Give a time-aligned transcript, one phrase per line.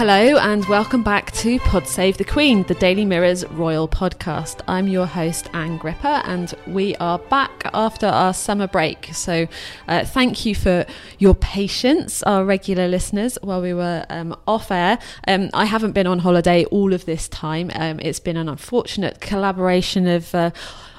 [0.00, 4.62] Hello and welcome back to Pod Save the Queen, the Daily Mirror's royal podcast.
[4.66, 9.10] I'm your host, Ann Gripper, and we are back after our summer break.
[9.12, 9.46] So,
[9.88, 10.86] uh, thank you for
[11.18, 14.98] your patience, our regular listeners, while we were um, off air.
[15.28, 17.70] Um, I haven't been on holiday all of this time.
[17.74, 20.34] Um, it's been an unfortunate collaboration of.
[20.34, 20.50] Uh,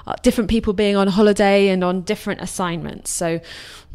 [0.07, 3.11] uh, different people being on holiday and on different assignments.
[3.11, 3.39] So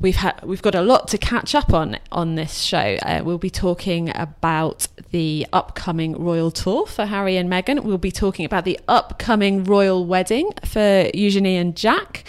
[0.00, 2.96] we've had we've got a lot to catch up on on this show.
[3.02, 7.82] Uh, we'll be talking about the upcoming royal tour for Harry and Meghan.
[7.84, 12.24] We'll be talking about the upcoming royal wedding for Eugenie and Jack,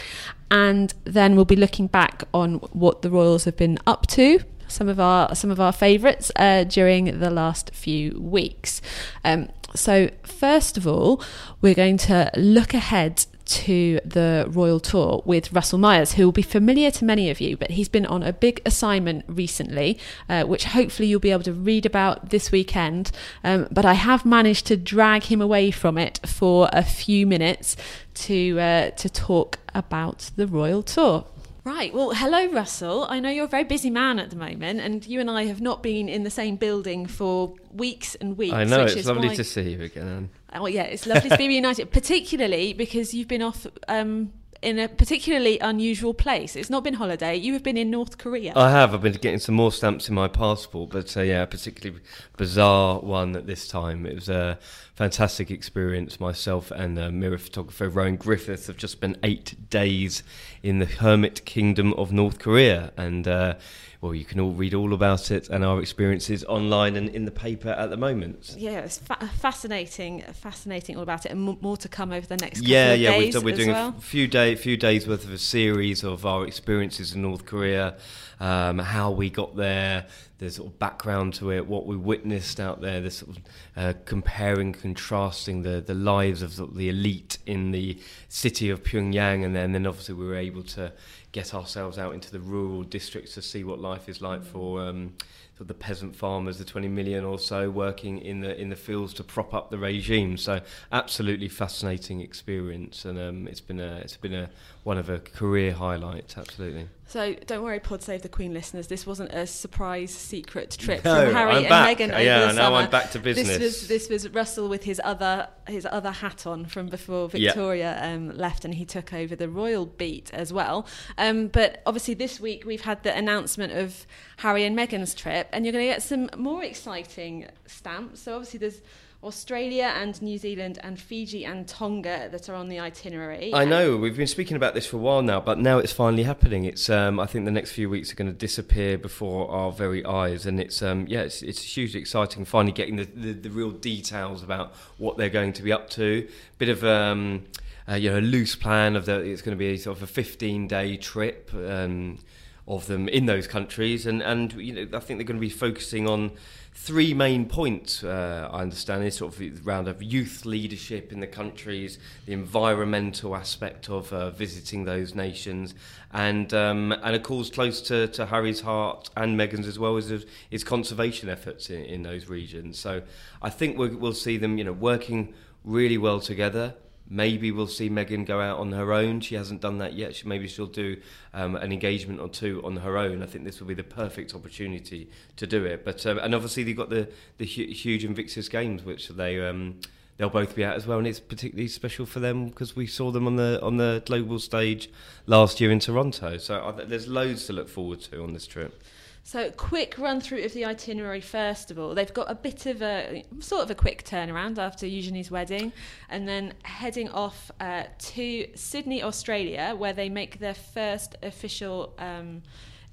[0.50, 4.89] and then we'll be looking back on what the royals have been up to some
[4.89, 8.81] of our some of our favourites uh, during the last few weeks.
[9.23, 11.22] Um, so first of all,
[11.61, 16.42] we're going to look ahead to the Royal Tour with Russell Myers, who will be
[16.42, 20.66] familiar to many of you, but he's been on a big assignment recently, uh, which
[20.66, 23.12] hopefully you'll be able to read about this weekend.
[23.44, 27.76] Um, but I have managed to drag him away from it for a few minutes
[28.16, 31.26] to uh, to talk about the Royal Tour.
[31.67, 31.94] Right.
[31.94, 33.05] Well, hello, Russell.
[33.10, 35.60] I know you're a very busy man at the moment, and you and I have
[35.60, 38.54] not been in the same building for weeks and weeks.
[38.54, 40.08] I know it's lovely why- to see you again.
[40.08, 40.30] Ann.
[40.54, 44.32] Oh yeah, it's lovely to be reunited, particularly because you've been off um,
[44.62, 46.56] in a particularly unusual place.
[46.56, 47.36] It's not been holiday.
[47.36, 48.54] You have been in North Korea.
[48.56, 48.94] I have.
[48.94, 52.02] I've been getting some more stamps in my passport, but uh, yeah, a particularly
[52.38, 54.06] bizarre one at this time.
[54.06, 54.58] It was a
[54.95, 56.20] fantastic experience.
[56.20, 60.23] Myself and uh, mirror photographer Rowan Griffith have just spent eight days
[60.64, 63.56] in the Hermit Kingdom of North Korea, and uh,
[64.02, 67.31] well, you can all read all about it and our experiences online and in the
[67.31, 68.53] paper at the moment.
[68.58, 72.37] yeah, it's fa- fascinating, fascinating all about it, and m- more to come over the
[72.37, 73.89] next couple Yeah, yeah, days we've done, we're doing well.
[73.89, 77.45] a f- few day, few days worth of a series of our experiences in North
[77.45, 77.95] Korea,
[78.39, 80.05] um, how we got there,
[80.39, 83.43] the sort of background to it, what we witnessed out there, this sort of
[83.75, 87.98] uh, comparing, contrasting the the lives of the, the elite in the
[88.30, 90.92] city of Pyongyang, and then then obviously we were able to
[91.31, 94.81] get ourselves out into the rural districts to see what life is like for.
[94.81, 95.14] Um,
[95.59, 99.23] the peasant farmers, the 20 million or so working in the in the fields to
[99.23, 100.37] prop up the regime.
[100.37, 100.61] So
[100.92, 104.49] absolutely fascinating experience, and um, it's been a it's been a
[104.87, 106.37] one of a career highlights.
[106.37, 106.87] Absolutely.
[107.08, 108.87] So don't worry, Pod Save the Queen listeners.
[108.87, 111.98] This wasn't a surprise secret trip No, from Harry I'm and back.
[111.98, 112.75] Meghan over Yeah, the now summer.
[112.77, 113.49] I'm back to business.
[113.49, 117.49] This was this was Russell with his other his other hat on from before Yeah.
[117.49, 120.87] Victoria um, left, and he took over the royal beat as well.
[121.17, 125.65] Um, but obviously, this week we've had the announcement of Harry and Meghan's trip, and
[125.65, 128.21] you're going to get some more exciting stamps.
[128.21, 128.80] So obviously, there's
[129.27, 133.54] Australia and New Zealand and Fiji and Tonga that are on the itinerary.
[133.54, 136.24] I know we've been speaking about this for a while now, but now it's finally
[136.24, 136.63] happening.
[136.63, 140.04] It's um, I think the next few weeks are going to disappear before our very
[140.06, 142.45] eyes, and it's um, yeah, it's, it's hugely exciting.
[142.45, 146.27] Finally, getting the, the, the real details about what they're going to be up to.
[146.57, 147.44] Bit of um,
[147.89, 150.07] uh, you know a loose plan of the it's going to be sort of a
[150.07, 151.51] 15 day trip.
[151.54, 152.19] Um,
[152.68, 155.50] of them in those countries, and and you know I think they're going to be
[155.50, 156.31] focusing on
[156.74, 158.03] three main points.
[158.03, 163.36] Uh, I understand is sort of around of youth leadership in the countries, the environmental
[163.36, 165.74] aspect of uh, visiting those nations,
[166.12, 170.25] and um, and of course close to, to Harry's heart and Meghan's as well is
[170.51, 172.77] is conservation efforts in, in those regions.
[172.77, 173.01] So
[173.41, 175.33] I think we'll see them you know working
[175.63, 176.75] really well together.
[177.09, 179.21] Maybe we'll see Meghan go out on her own.
[179.21, 180.15] She hasn't done that yet.
[180.15, 180.98] She, maybe she'll do
[181.33, 183.24] um, an engagement or two on her own.
[183.24, 185.86] I think this will be the perfect opportunity to do it.
[185.86, 189.80] But um, and obviously they've got the the hu- huge Invictus Games, which they um,
[190.18, 193.12] they'll both be at as well, and it's particularly special for them because we saw
[193.12, 194.89] them on the on the global stage
[195.25, 196.38] last year in Toronto.
[196.38, 198.83] So I, there's loads to look forward to on this trip.
[199.27, 201.94] So, quick run through of the itinerary first of all.
[201.94, 205.74] They've got a bit of a sort of a quick turnaround after Eugenie's wedding,
[206.07, 212.41] and then heading off uh, to Sydney, Australia, where they make their first official um,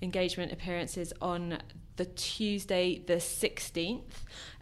[0.02, 1.58] engagement appearances on
[1.94, 4.02] the Tuesday, the 16th.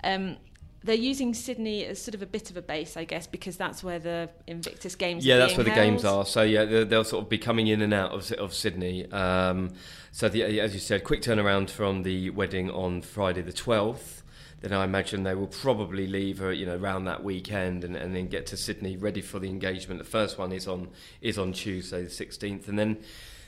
[0.04, 0.36] Um,
[0.84, 3.84] they're using Sydney as sort of a bit of a base, I guess, because that's
[3.84, 5.25] where the Invictus Games.
[5.25, 5.29] Are.
[5.29, 6.26] Yeah, that's where the games are.
[6.26, 9.11] So yeah, they'll, sort of be coming in and out of, of Sydney.
[9.11, 9.75] Um,
[10.11, 14.23] so the, as you said, quick turnaround from the wedding on Friday the twelfth.
[14.61, 18.14] Then I imagine they will probably leave, uh, you know, around that weekend, and, and
[18.14, 19.99] then get to Sydney ready for the engagement.
[19.99, 20.88] The first one is on
[21.20, 22.99] is on Tuesday the sixteenth, and then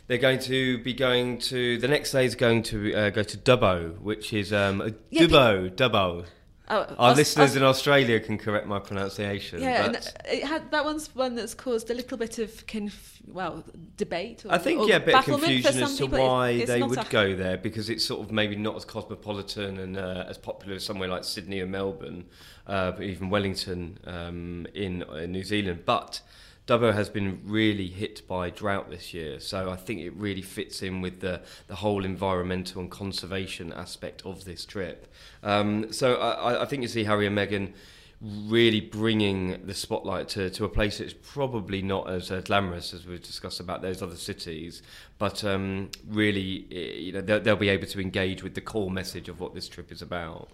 [0.07, 3.37] they're going to be going to the next day is going to uh, go to
[3.37, 6.27] Dubbo, which is um, a Yeah, Dubbo, Dubbo.
[6.66, 9.61] Oh, Our Aus- listeners Aus- in Australia can correct my pronunciation.
[9.61, 13.20] Yeah, but- and it had that one's one that's caused a little bit of conf-
[13.26, 13.64] well
[13.99, 14.46] debate.
[14.46, 17.06] Or, I think yeah, a bit of confusion as to why it's they would a-
[17.11, 20.84] go there because it's sort of maybe not as cosmopolitan and uh, as popular as
[20.84, 22.25] somewhere like Sydney or Melbourne,
[22.66, 25.81] uh, even Wellington um, in, in New Zealand.
[25.84, 26.22] But
[26.66, 30.82] Dubbo has been really hit by drought this year, so I think it really fits
[30.82, 35.12] in with the the whole environmental and conservation aspect of this trip.
[35.43, 37.75] Um, so I, I think you see Harry and Meghan
[38.20, 43.06] really bringing the spotlight to, to a place that's probably not as uh, glamorous as
[43.06, 44.82] we've discussed about those other cities,
[45.19, 48.90] but um, really, eh, you know, they'll, they'll be able to engage with the core
[48.90, 50.49] message of what this trip is about.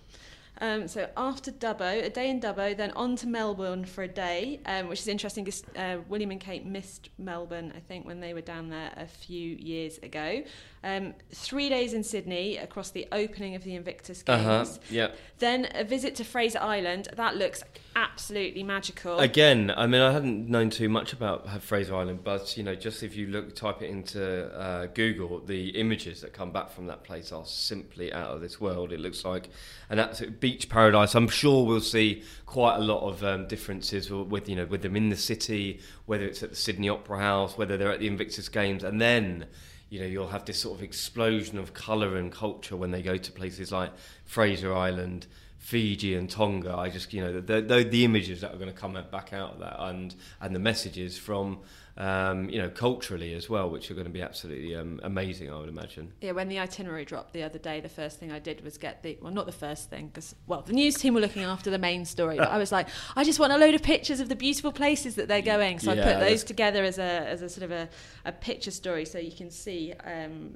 [0.61, 4.61] Um, so after Dubbo, a day in Dubbo, then on to Melbourne for a day,
[4.67, 8.35] um, which is interesting because uh, William and Kate missed Melbourne, I think, when they
[8.35, 10.43] were down there a few years ago.
[10.83, 14.41] Um, three days in Sydney across the opening of the Invictus Games.
[14.41, 14.79] Uh huh.
[14.89, 15.09] Yeah.
[15.39, 17.09] Then a visit to Fraser Island.
[17.17, 17.63] That looks
[17.97, 19.19] absolutely magical.
[19.19, 23.03] Again, I mean, I hadn't known too much about Fraser Island, but you know, just
[23.03, 27.05] if you look, type it into uh, Google, the images that come back from that
[27.05, 28.91] place are simply out of this world.
[28.91, 29.51] It looks like
[29.91, 31.15] an absolute beach paradise.
[31.15, 34.97] I'm sure we'll see quite a lot of um, differences with you know with them
[34.97, 38.49] in the city, whether it's at the Sydney Opera House, whether they're at the Invictus
[38.49, 39.47] Games, and then
[39.91, 43.17] you know you'll have this sort of explosion of colour and culture when they go
[43.17, 43.93] to places like
[44.25, 45.27] Fraser Island.
[45.59, 48.75] Fiji and Tonga, I just you know the, the, the images that are going to
[48.75, 51.59] come back out of that, and and the messages from
[52.01, 55.59] um, you know culturally as well, which are going to be absolutely um, amazing, I
[55.59, 56.15] would imagine.
[56.23, 59.03] Yeah, when the itinerary dropped the other day, the first thing I did was get
[59.03, 61.79] the well, not the first thing because well, the news team were looking after the
[61.79, 64.37] main story, but I was like, I just want a load of pictures of the
[64.37, 65.79] beautiful places that they're going.
[65.79, 67.89] So I put those together as a as a sort of a,
[68.25, 70.55] a picture story, so you can see um,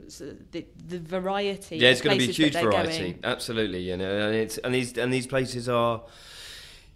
[0.50, 1.76] the the variety.
[1.76, 3.20] Yeah, it's going to be a huge variety, going.
[3.22, 3.80] absolutely.
[3.80, 6.02] You know, and it's and these and these places are.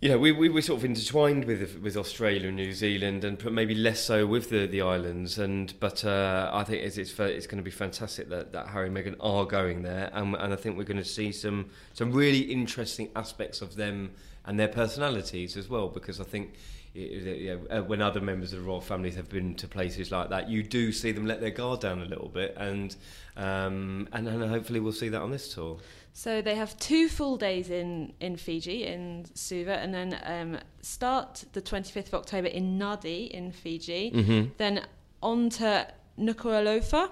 [0.00, 3.45] You know, we, we we're sort of intertwined with with Australia and New Zealand, and
[3.53, 5.41] maybe less so with the, the islands.
[5.41, 8.87] And but uh, I think it's it's, it's going to be fantastic that, that Harry
[8.87, 12.12] and Meghan are going there, and and I think we're going to see some some
[12.12, 14.12] really interesting aspects of them
[14.47, 15.89] and their personalities as well.
[15.89, 16.55] Because I think
[16.94, 20.31] you know, uh, when other members of the royal families have been to places like
[20.31, 22.94] that, you do see them let their guard down a little bit, and
[23.37, 25.79] um, and, and hopefully we'll see that on this tour.
[26.19, 31.44] So they have two full days in, in Fiji, in Suva, and then um, start
[31.53, 34.11] the 25th of October in Nadi in Fiji.
[34.11, 34.49] Mm-hmm.
[34.56, 34.85] Then
[35.23, 35.87] on to
[36.19, 37.09] Nuku'alofa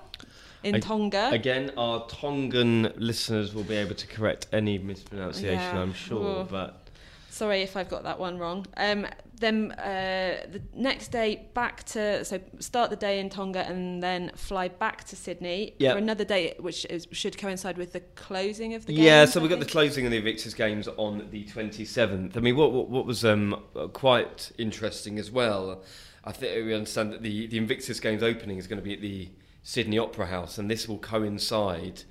[0.65, 1.31] in Ag- Tonga.
[1.31, 5.83] Again, our Tongan listeners will be able to correct any mispronunciation, Yeah.
[5.83, 6.41] I'm sure.
[6.41, 6.49] Oh.
[6.51, 6.89] But
[7.31, 8.67] Sorry if I've got that one wrong.
[8.77, 9.07] Um,
[9.39, 14.31] then uh, the next day back to so start the day in Tonga and then
[14.35, 15.95] fly back to Sydney Yep.
[15.95, 19.51] for another day, which is, should coincide with the closing of the yeah, so we've
[19.51, 22.37] got the closing of the Invictus Games on the 27th.
[22.37, 23.63] I mean, what what, what was um,
[23.93, 25.83] quite interesting as well,
[26.25, 29.01] I think we understand that the, the Invictus Games opening is going to be at
[29.01, 29.29] the
[29.63, 32.03] Sydney Opera House, and this will coincide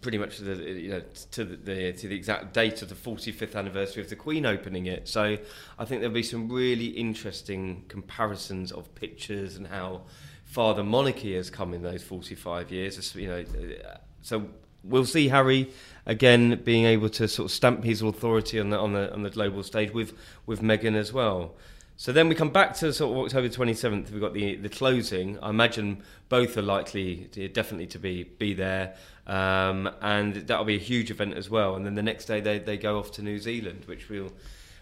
[0.00, 4.02] pretty much the, you know, to the, to the exact date of the 45th anniversary
[4.02, 5.08] of the Queen opening it.
[5.08, 5.36] So
[5.78, 10.02] I think there'll be some really interesting comparisons of pictures and how
[10.44, 13.14] far the monarchy has come in those 45 years.
[13.16, 14.48] You know, uh, so
[14.84, 15.70] we'll see Harry
[16.06, 19.30] again being able to sort of stamp his authority on the on the on the
[19.30, 20.12] global stage with
[20.46, 21.54] with Meghan as well.
[21.96, 24.10] So then we come back to sort of October 27th.
[24.10, 25.38] We've got the the closing.
[25.40, 30.80] I imagine both are likely, definitely to be be there, um, and that'll be a
[30.80, 31.76] huge event as well.
[31.76, 34.32] And then the next day they they go off to New Zealand, which will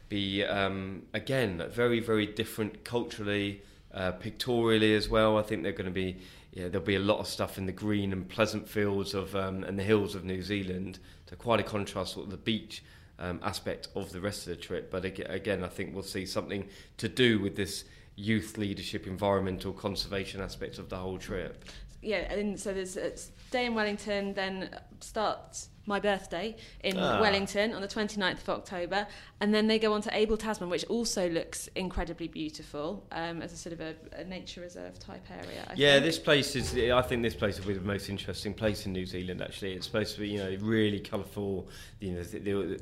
[0.09, 5.39] be um, again very very different culturally, uh, pictorially as well.
[5.39, 6.19] I think they're going to be
[6.53, 9.65] yeah there'll be a lot of stuff in the green and pleasant fields of um,
[9.65, 10.99] and the hills of New Zealand.
[11.29, 12.83] So quite a contrast with the beach
[13.21, 14.91] um, aspect of the rest of the trip.
[14.91, 16.67] But again, I think we'll see something
[16.97, 17.85] to do with this
[18.17, 21.65] youth leadership, environmental conservation aspect of the whole trip.
[22.03, 23.13] Yeah, and so there's a
[23.51, 26.55] day in Wellington, then starts my birthday
[26.85, 27.21] in Ah.
[27.21, 29.09] Wellington on the 29th of October,
[29.41, 33.53] and then they go on to Abel Tasman, which also looks incredibly beautiful um, as
[33.53, 35.65] a sort of a, a nature reserve type area.
[35.69, 36.05] I Yeah, think.
[36.05, 36.75] this place is.
[36.77, 39.43] I think this place will be the most interesting place in New Zealand.
[39.43, 41.69] Actually, it's supposed to be, you know, really colourful.
[41.99, 42.13] You
[42.45, 42.77] know,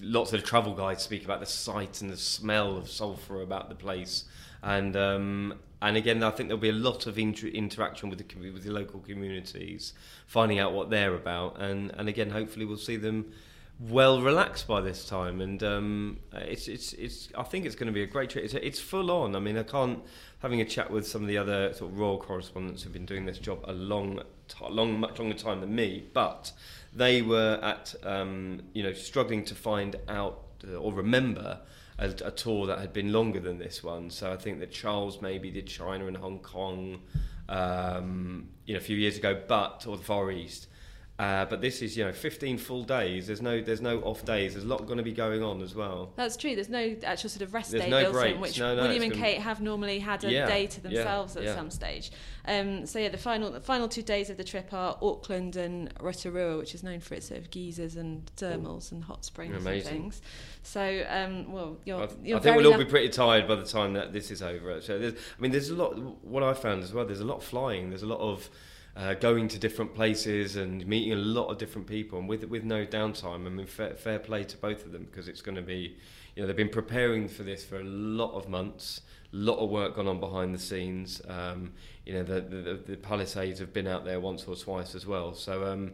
[0.00, 3.74] lots of travel guides speak about the sight and the smell of sulphur about the
[3.74, 4.24] place,
[4.62, 8.50] and um, and again, I think there'll be a lot of inter- interaction with the
[8.50, 9.92] with the local communities,
[10.26, 13.32] finding out what they're about, and and again, hopefully, we'll see them
[13.78, 17.28] well relaxed by this time, and um, it's it's it's.
[17.36, 18.44] I think it's going to be a great trip.
[18.44, 19.36] It's, it's full on.
[19.36, 20.02] I mean, I can't
[20.40, 23.26] having a chat with some of the other sort of royal correspondents who've been doing
[23.26, 26.52] this job a long, t- long, much longer time than me, but
[26.94, 31.60] they were at um, you know struggling to find out uh, or remember.
[31.98, 35.22] A, a tour that had been longer than this one, so I think that Charles
[35.22, 37.00] maybe did China and Hong Kong,
[37.48, 40.68] um, you know, a few years ago, but or the Far East,
[41.18, 43.26] uh, but this is, you know, 15 full days.
[43.26, 44.52] There's no, there's no off days.
[44.52, 46.12] There's a lot going to be going on as well.
[46.14, 46.54] That's true.
[46.54, 49.04] There's no actual sort of rest There's day no built in, which No, no, William
[49.04, 51.54] and Kate have normally had a Yeah, day to yeah, themselves at yeah.
[51.54, 52.10] some stage.
[52.46, 55.90] Um, so yeah, the final the final two days of the trip are Auckland and
[56.00, 59.82] Rotorua, which is known for its sort of geysers and thermals and hot springs and
[59.82, 60.20] things.
[60.62, 63.64] So um, well, you're, I, I you're think we'll all be pretty tired by the
[63.64, 64.82] time that this is over.
[64.82, 65.96] So I mean, there's a lot.
[66.22, 67.88] What I found as well, there's a lot of flying.
[67.88, 68.50] There's a lot of
[68.96, 72.64] uh, going to different places and meeting a lot of different people, and with with
[72.64, 73.46] no downtime.
[73.46, 75.96] I mean, fair, fair play to both of them because it's going to be,
[76.34, 79.02] you know, they've been preparing for this for a lot of months.
[79.32, 81.20] A lot of work gone on behind the scenes.
[81.28, 81.72] Um,
[82.06, 85.06] you know, the, the the palace aides have been out there once or twice as
[85.06, 85.34] well.
[85.34, 85.66] So.
[85.66, 85.92] Um,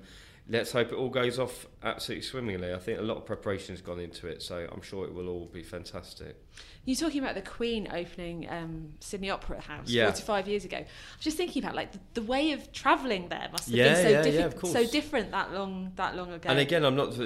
[0.49, 2.75] Let's hope it all goes off absolutely swimmingly.
[2.75, 5.29] I think a lot of preparation has gone into it, so I'm sure it will
[5.29, 6.37] all be fantastic.
[6.85, 10.07] You're talking about the Queen opening um, Sydney Opera House Yeah.
[10.07, 10.79] 45 years ago.
[10.79, 13.95] I was just thinking about like the, the way of travelling there must have Yeah,
[13.95, 16.51] been so, yeah, diffi- yeah, so different that long that long ago.
[16.51, 17.17] And again, I'm not.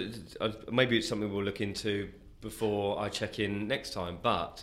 [0.41, 2.11] uh, Maybe it's something we'll look into
[2.43, 4.19] before I check in next time.
[4.23, 4.63] But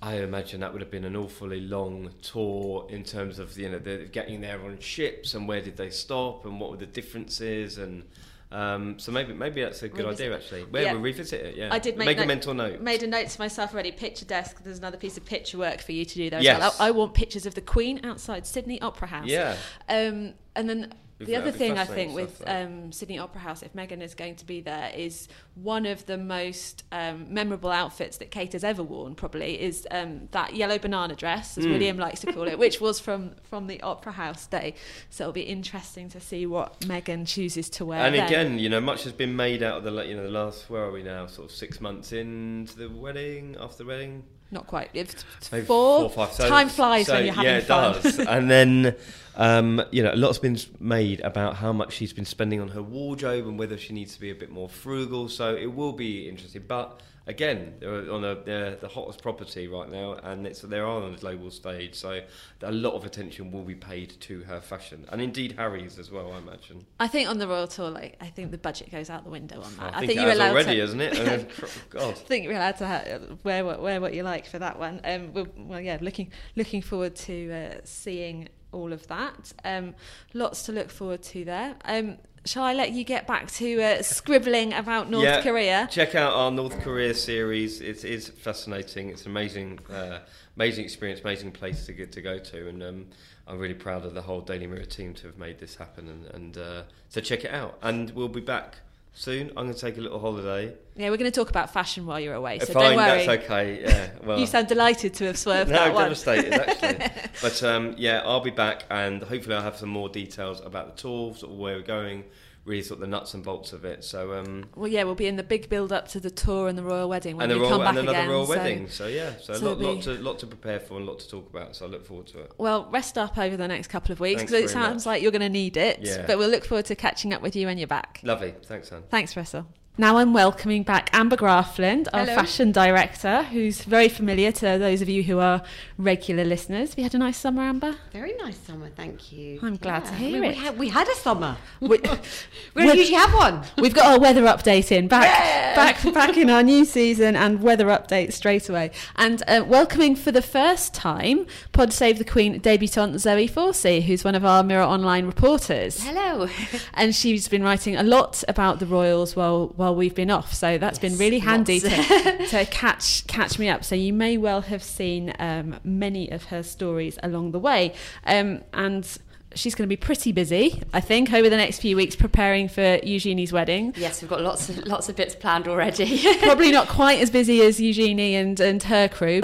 [0.00, 3.78] I imagine that would have been an awfully long tour in terms of you know
[3.78, 7.78] the getting there on ships and where did they stop and what were the differences
[7.78, 8.04] and.
[8.50, 10.62] Um, so maybe maybe that's a good Revisit idea actually.
[10.64, 10.92] Where Yeah.
[10.94, 11.56] we'll revisit it.
[11.56, 12.80] Yeah, I did make, make a mental note.
[12.80, 13.92] Made a note to myself already.
[13.92, 14.62] Picture desk.
[14.64, 16.40] There's another piece of picture work for you to do there.
[16.40, 16.56] Yes.
[16.56, 16.86] As well.
[16.86, 19.26] I, I want pictures of the Queen outside Sydney Opera House.
[19.26, 19.54] Yeah.
[19.90, 24.02] Um, and then the other thing I think with um, Sydney Opera House, if Meghan
[24.02, 28.52] is going to be there, is one of the most um, memorable outfits that Kate
[28.52, 29.14] has ever worn.
[29.14, 31.72] Probably is um, that yellow banana dress, as Mm.
[31.72, 34.74] William likes to call it, which was from from the Opera House day.
[35.10, 38.00] So it'll be interesting to see what Meghan chooses to wear.
[38.00, 38.26] and then.
[38.26, 40.84] again, you know, much has been made out of the you know the last where
[40.84, 41.26] are we now?
[41.26, 44.22] Sort of six months into the wedding, after the wedding.
[44.50, 44.88] Not quite.
[44.94, 46.08] It's Maybe four.
[46.10, 46.32] five.
[46.32, 47.96] So- Time flies so, when you're having yeah, fun.
[47.96, 48.18] it does.
[48.20, 48.96] and then,
[49.36, 52.82] um, you know, a lot's been made about how much she's been spending on her
[52.82, 55.28] wardrobe and whether she needs to be a bit more frugal.
[55.28, 56.64] So it will be interesting.
[56.66, 61.12] But again, they're on a, they're the hottest property right now, and it's they're on
[61.12, 61.94] the global stage.
[61.94, 62.22] So
[62.62, 66.32] a lot of attention will be paid to her fashion, and indeed Harry's as well.
[66.32, 66.86] I imagine.
[66.98, 69.60] I think on the royal tour, like I think the budget goes out the window
[69.62, 69.94] on that.
[69.94, 70.82] I think, you're it has allowed already, to.
[70.82, 71.20] isn't it?
[71.20, 71.46] I mean,
[71.90, 72.10] God.
[72.10, 75.00] I think you're allowed to ha- wear what wear what you like for that one.
[75.04, 79.52] Um, we'll, well, yeah, looking looking forward to uh, seeing all of that.
[79.64, 79.94] Um,
[80.34, 81.76] lots to look forward to there.
[81.84, 85.88] Um, shall I let you get back to uh, scribbling about North Yeah, Korea?
[85.90, 87.80] Check out our North Korea series.
[87.80, 89.10] It is fascinating.
[89.10, 90.20] It's an amazing, uh,
[90.56, 93.06] amazing experience, amazing place to get to go to, and um,
[93.48, 96.08] I'm really proud of the whole Daily Mirror team to have made this happen.
[96.08, 97.78] And, and uh, so check it out.
[97.82, 98.76] And we'll be back
[99.18, 99.48] soon.
[99.50, 100.74] I'm going to take a little holiday.
[100.96, 103.26] Yeah, we're going to talk about fashion while you're away, so Fine, don't worry.
[103.26, 103.82] that's okay.
[103.82, 106.04] Yeah, well, You sound delighted to have swerved no, that one.
[106.04, 107.10] devastated actually.
[107.42, 111.02] but um, yeah, I'll be back, and hopefully I'll have some more details about the
[111.02, 112.24] tour, sort of where we're going,
[112.68, 114.04] really sort of the nuts and bolts of it.
[114.04, 114.34] So.
[114.34, 116.82] Um, Well, yeah, we'll be in the big build up to the tour and the
[116.84, 118.28] royal wedding when and the you royal, come back and another again.
[118.28, 118.88] royal so- wedding.
[118.88, 121.18] So yeah, so, so a lot, lot to lot to prepare for and a lot
[121.20, 121.74] to talk about.
[121.74, 122.52] So I look forward to it.
[122.58, 125.10] Well, rest up over the next couple of weeks because it sounds much.
[125.14, 126.00] like you're going to need it.
[126.02, 126.24] Yeah.
[126.26, 128.20] But we'll look forward to catching up with you when you're back.
[128.22, 129.02] Lovely, thanks, Ann.
[129.10, 129.66] Thanks, Russell.
[130.00, 132.36] Now I'm welcoming back Amber Graafland, our Hello.
[132.36, 135.60] fashion director, who's very familiar to those of you who are
[135.98, 136.90] regular listeners.
[136.90, 137.96] Have you had a nice summer, Amber?
[138.12, 139.58] Very nice summer, thank you.
[139.60, 140.50] I'm glad to hear we, it.
[140.50, 141.56] We had, we had a summer.
[141.80, 141.98] We,
[142.74, 143.64] We don't usually have one.
[143.78, 147.86] We've got our weather update in back, back, back in our new season, and weather
[147.86, 148.92] update straight away.
[149.16, 154.22] And uh, welcoming for the first time, Pod Save the Queen debutante Zoe Forsey, who's
[154.22, 156.04] one of our Mirror Online reporters.
[156.04, 156.48] Hello.
[156.94, 160.52] and she's been writing a lot about the royals while while we've been off.
[160.54, 161.88] So that's been really handy to,
[162.48, 163.84] to catch catch me up.
[163.84, 168.62] So you may well have seen um, many of her stories along the way, um,
[168.72, 169.06] and.
[169.54, 172.98] she's going to be pretty busy, I think, over the next few weeks preparing for
[173.02, 173.94] Eugenie's wedding.
[173.96, 176.20] Yes, we've got lots of lots of bits planned already.
[176.42, 179.40] Probably not quite as busy as Eugenie and, and her crew.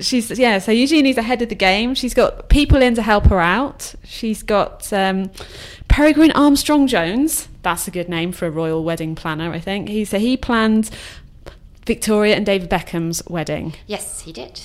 [0.00, 0.58] she's yeah.
[0.58, 1.94] So Eugenie's ahead of the game.
[1.94, 3.94] She's got people in to help her out.
[4.02, 5.30] She's got um,
[5.92, 7.48] Peregrine Armstrong Jones.
[7.62, 9.90] That's a good name for a royal wedding planner, I think.
[9.90, 10.90] He so he planned
[11.84, 14.62] Victoria and David Beckham's wedding yes, he did.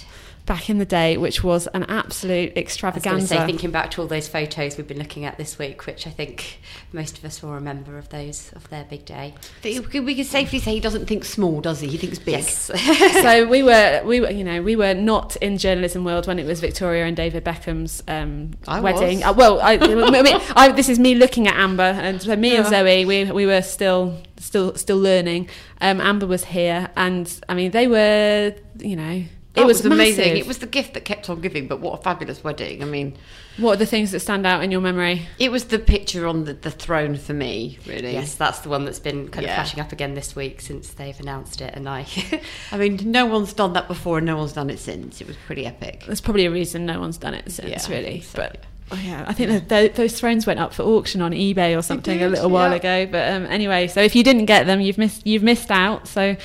[0.48, 3.27] Back in the day, which was an absolute I was extravaganza.
[3.27, 6.10] say, thinking back to all those photos we've been looking at this week, which I
[6.10, 6.60] think
[6.92, 9.36] most of us will remember of those of their big day.
[9.63, 11.89] We can safely say he doesn't think small, does he?
[11.89, 12.36] He thinks big.
[12.36, 12.72] Yes.
[13.22, 16.46] so we were we were you know we were not in journalism world when it
[16.46, 19.18] was Victoria and David Beckham's um, I wedding.
[19.18, 19.27] was.
[19.27, 22.56] Uh, well, I, I mean, I, this is me looking at Amber, and so me
[22.56, 25.50] and Zoe, we we were still still still learning.
[25.82, 29.24] Um, Amber was here, and I mean they were you know.
[29.57, 30.17] It That was, amazing.
[30.25, 30.37] massive.
[30.37, 32.83] It was the gift that kept on giving, but what a fabulous wedding.
[32.83, 33.17] I mean,
[33.57, 35.23] What are the things that stand out in your memory?
[35.39, 38.13] it was the picture on the, the throne for me, really.
[38.13, 39.51] Yes, that's the one that's been kind Yeah.
[39.53, 42.05] of flashing up again this week since they've announced it, and I.
[42.71, 45.21] I mean, no one's done that before and no one's done it since.
[45.21, 46.03] It was pretty epic.
[46.05, 48.21] There's probably a reason no one's done it since, Yeah, really.
[48.21, 48.61] so, but yeah.
[48.91, 51.82] Oh, yeah, I think that th- those thrones went up for auction on eBay or
[51.82, 52.75] something a little while yeah.
[52.77, 53.12] ago.
[53.12, 56.08] But um, anyway, so if you didn't get them, you've missed you've missed out.
[56.08, 56.36] So,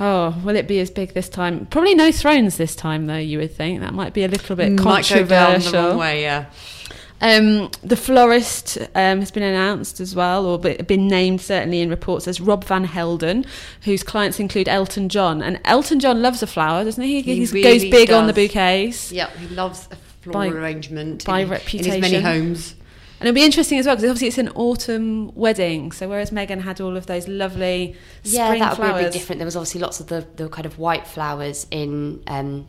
[0.00, 1.66] oh, will it be as big this time?
[1.66, 3.16] Probably no thrones this time, though.
[3.16, 5.72] You would think that might be a little bit Might go down controversial.
[5.72, 6.46] the wrong way, yeah.
[7.20, 12.28] Um, the florist um, has been announced as well, or been named certainly in reports
[12.28, 13.44] as Rob Van Helden,
[13.82, 15.42] whose clients include Elton John.
[15.42, 17.20] And Elton John loves a flower, doesn't he?
[17.22, 19.10] He He really goes big on the bouquets.
[19.10, 19.96] Yeah, he loves a
[20.32, 22.74] floral By- arrangement by in, in his many homes.
[23.20, 25.90] And it'll be interesting as well because obviously it's an autumn wedding.
[25.90, 29.12] So whereas Meghan had all of those lovely yeah, spring that would be a bit
[29.12, 29.40] different.
[29.40, 32.68] There was obviously lots of the, the kind of white flowers in um,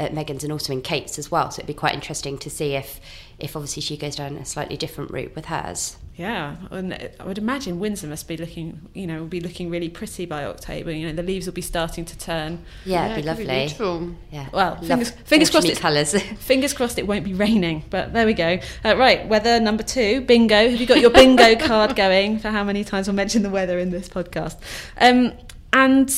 [0.00, 1.50] at Meghan's and also in Kate's as well.
[1.50, 3.00] So it'd be quite interesting to see if
[3.38, 5.96] if obviously she goes down a slightly different route with hers.
[6.14, 9.88] yeah, and I would imagine Windsor must be looking, you know, will be looking really
[9.88, 10.90] pretty by October.
[10.92, 12.62] You know, the leaves will be starting to turn.
[12.84, 13.60] Yeah, it'd be it could lovely.
[13.60, 14.10] beautiful.
[14.30, 14.48] yeah.
[14.52, 16.12] Well, Love fingers- fingers crossed it's- colours.
[16.40, 18.58] Fingers crossed it won't be raining, but there we go.
[18.84, 20.68] Uh, right, weather number two, bingo.
[20.68, 23.78] Have you got your bingo card going for how many times we'll mention the weather
[23.78, 24.58] in this podcast?
[24.98, 25.32] Um,
[25.72, 26.10] and,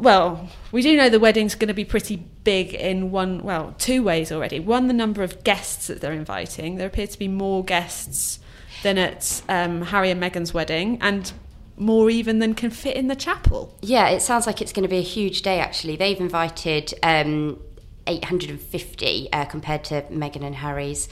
[0.00, 4.02] well, we do know the wedding's going to be pretty big in one, well, two
[4.02, 4.58] ways already.
[4.58, 6.76] One, the number of guests that they're inviting.
[6.76, 8.40] There appear to be more guests
[8.82, 11.32] than at um, Harry and Meghan's wedding, and
[11.76, 13.76] more even than can fit in the chapel.
[13.82, 15.60] Yeah, it sounds like it's going to be a huge day.
[15.60, 17.60] Actually, they've invited um,
[18.06, 21.08] 850 uh, compared to Meghan and Harry's.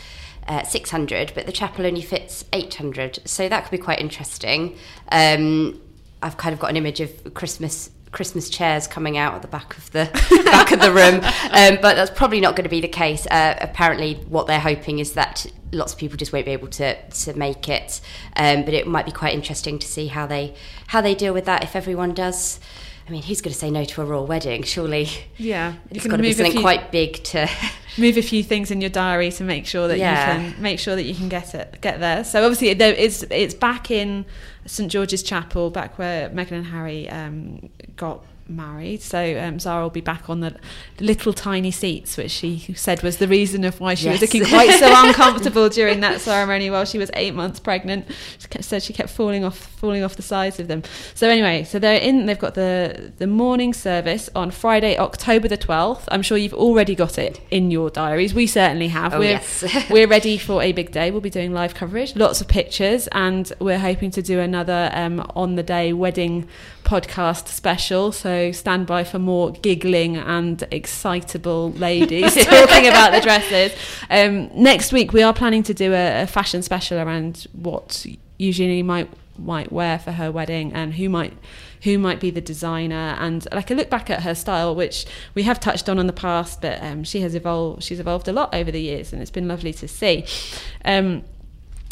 [0.46, 4.79] Uh, 600, but the chapel only fits 800, so that could be quite interesting.
[5.12, 5.79] Um,
[6.22, 9.77] I've kind of got an image of Christmas Christmas chairs coming out at the back
[9.77, 10.07] of the
[10.44, 11.16] back of the room,
[11.53, 13.27] um, but that's probably not going to be the case.
[13.27, 16.97] Uh, apparently, what they're hoping is that lots of people just won't be able to
[17.11, 18.01] to make it,
[18.37, 20.55] um, but it might be quite interesting to see how they
[20.88, 22.61] how they deal with that if everyone does.
[23.07, 24.64] I mean, who's going to say no to a royal wedding?
[24.64, 27.49] Surely, Yeah, it's got to be something few- quite big to.
[27.97, 30.40] move a few things in your diary to make sure that Yeah.
[30.44, 32.23] you can make sure that you can get it get there.
[32.23, 34.25] So obviously is it's back in
[34.68, 39.02] St George's Chapel, back where Meghan and Harry um, got married.
[39.02, 40.57] So um, Zara will be back on the
[41.00, 44.70] little tiny seats, which she said was the reason of why she was looking quite
[44.78, 48.07] so uncomfortable during that ceremony while she was eight months pregnant.
[48.38, 50.83] She kept, said she kept falling off falling off the sides of them.
[51.14, 52.26] So anyway, so they're in.
[52.26, 56.09] They've got the the morning service on Friday, October the twelfth.
[56.11, 58.35] I'm sure you've already got it in your diaries.
[58.35, 59.14] We certainly have.
[59.14, 59.64] Oh, we're, yes.
[59.90, 61.11] we're ready for a big day.
[61.11, 65.31] We'll be doing live coverage, lots of pictures, and we're hoping to do another um,
[65.35, 66.49] on the day wedding
[66.85, 68.12] podcast special.
[68.12, 73.73] So stand by for more giggling and excitable ladies talking about the dresses.
[74.11, 78.07] Um, next week, we are planning to do a, a fashion special around what
[78.38, 81.33] Eugenie might might wear for her wedding and who might
[81.85, 85.44] who might be the designer and like a look back at her style which we
[85.44, 88.53] have touched on in the past but um, she has evolved she's evolved a lot
[88.53, 90.25] over the years and it's been lovely to see
[90.85, 91.23] um,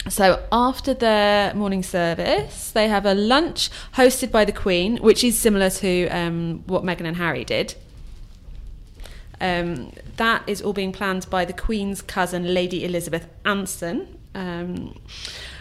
[0.09, 5.39] so after the morning service, they have a lunch hosted by the Queen, which is
[5.39, 7.75] similar to um, what Meghan and Harry did.
[9.41, 14.19] Um, that is all being planned by the Queen's cousin, Lady Elizabeth Anson.
[14.35, 14.99] Um,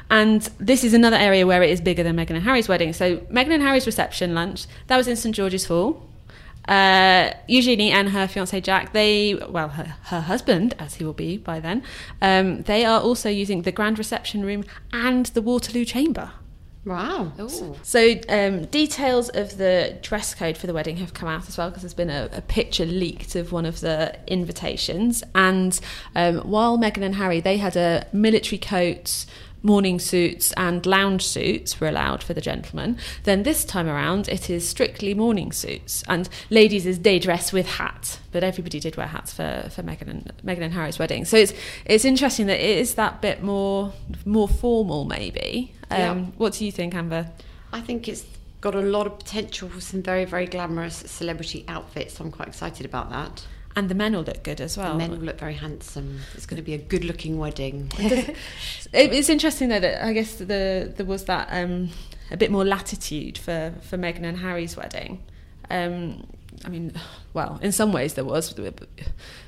[0.09, 2.93] and this is another area where it is bigger than Meghan and Harry's wedding.
[2.93, 6.07] So Meghan and Harry's reception lunch that was in St George's Hall.
[6.67, 11.37] Uh, Eugenie and her fiance Jack, they well, her, her husband, as he will be
[11.37, 11.83] by then,
[12.21, 16.31] um, they are also using the grand reception room and the Waterloo Chamber.
[16.85, 17.31] Wow.
[17.39, 17.75] Ooh.
[17.81, 21.69] So, um, details of the dress code for the wedding have come out as well
[21.69, 25.23] because there's been a, a picture leaked of one of the invitations.
[25.33, 25.79] And
[26.15, 29.25] um, while Meghan and Harry, they had a military coat,
[29.65, 32.97] morning suits, and lounge suits were allowed for the gentlemen.
[33.23, 37.67] Then this time around, it is strictly morning suits, and ladies is day dress with
[37.67, 38.19] hat.
[38.31, 41.25] But everybody did wear hats for, for Meghan and Meghan and Harry's wedding.
[41.25, 41.53] So it's
[41.85, 43.91] it's interesting that it is that bit more
[44.23, 45.73] more formal, maybe.
[45.91, 46.13] Um, Yeah.
[46.37, 47.29] What do you think, Amber?
[47.73, 48.25] I think it's
[48.61, 52.19] got a lot of potential for some very, very glamorous celebrity outfits.
[52.19, 53.45] I'm quite excited about that.
[53.77, 54.93] And the men will look good as well.
[54.93, 56.19] The men will look very handsome.
[56.33, 57.91] It's going to be a good looking wedding.
[58.93, 61.89] It's interesting though that I guess the there was that um,
[62.31, 65.21] a bit more latitude for for Meghan and Harry's wedding.
[65.69, 66.25] Um,
[66.63, 66.93] I mean,
[67.33, 68.55] well, in some ways there was.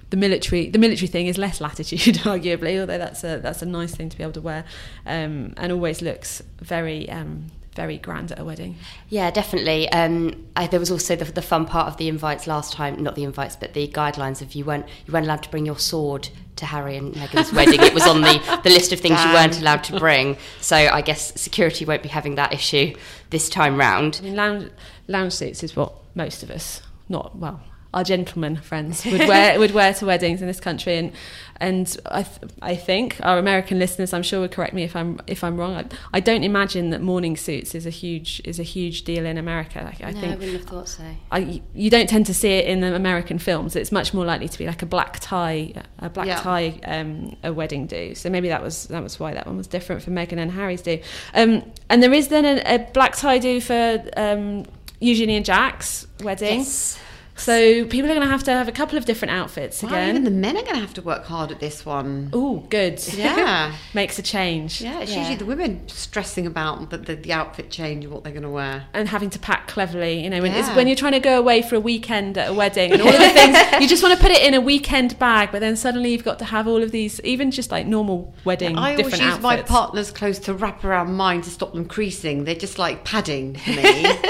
[0.10, 3.94] The military, the military thing is less latitude, arguably, although that's a that's a nice
[3.94, 4.64] thing to be able to wear,
[5.06, 8.76] um, and always looks very um, very grand at a wedding.
[9.08, 9.88] Yeah, definitely.
[9.90, 13.16] Um, I, there was also the, the fun part of the invites last time, not
[13.16, 16.28] the invites, but the guidelines of you weren't you weren't allowed to bring your sword
[16.58, 17.80] to Harry and Meghan's wedding.
[17.80, 20.38] It was on the, the list of things you weren't allowed to bring.
[20.60, 22.96] So I guess security won't be having that issue
[23.30, 24.20] this time round.
[24.22, 24.72] I mean, lounge
[25.08, 27.62] lounge suits is what most of us, not well,
[27.94, 31.12] our gentlemen friends would wear would wear to weddings in this country, and
[31.60, 35.20] and I th- I think our American listeners, I'm sure, would correct me if I'm
[35.26, 35.74] if I'm wrong.
[35.74, 39.38] I, I don't imagine that morning suits is a huge is a huge deal in
[39.38, 39.80] America.
[40.02, 41.04] I, I no, I wouldn't have thought so.
[41.32, 43.76] I, you don't tend to see it in the American films.
[43.76, 46.40] It's much more likely to be like a black tie, a black Yeah.
[46.42, 48.14] tie, um, a wedding do.
[48.14, 50.82] So maybe that was that was why that one was different for Meghan and Harry's
[50.84, 51.00] do.
[51.34, 54.66] Um, and there is then a, a black tie do for um,
[55.00, 56.60] Eugenie and Jack's wedding.
[56.60, 57.00] Yes.
[57.38, 60.24] So people are going to have to have a couple of different outfits Wow, even
[60.24, 62.30] the men are going to have to work hard at this one.
[62.34, 63.02] Oh, good.
[63.14, 63.74] Yeah.
[63.94, 64.82] Makes a change.
[64.82, 65.20] Yeah, it's Yeah.
[65.20, 68.50] usually the women stressing about the, the, the outfit change and what they're going to
[68.50, 68.86] wear.
[68.94, 70.24] and having to pack cleverly.
[70.24, 70.76] You know, when, it's Yeah.
[70.76, 73.20] when you're trying to go away for a weekend at a wedding and all of
[73.20, 76.12] the things, you just want to put it in a weekend bag, but then suddenly
[76.12, 79.20] you've got to have all of these, even just like normal wedding, I always use
[79.20, 82.44] different my partner's clothes to wrap around mine to stop them creasing.
[82.46, 84.06] They're just like padding for me.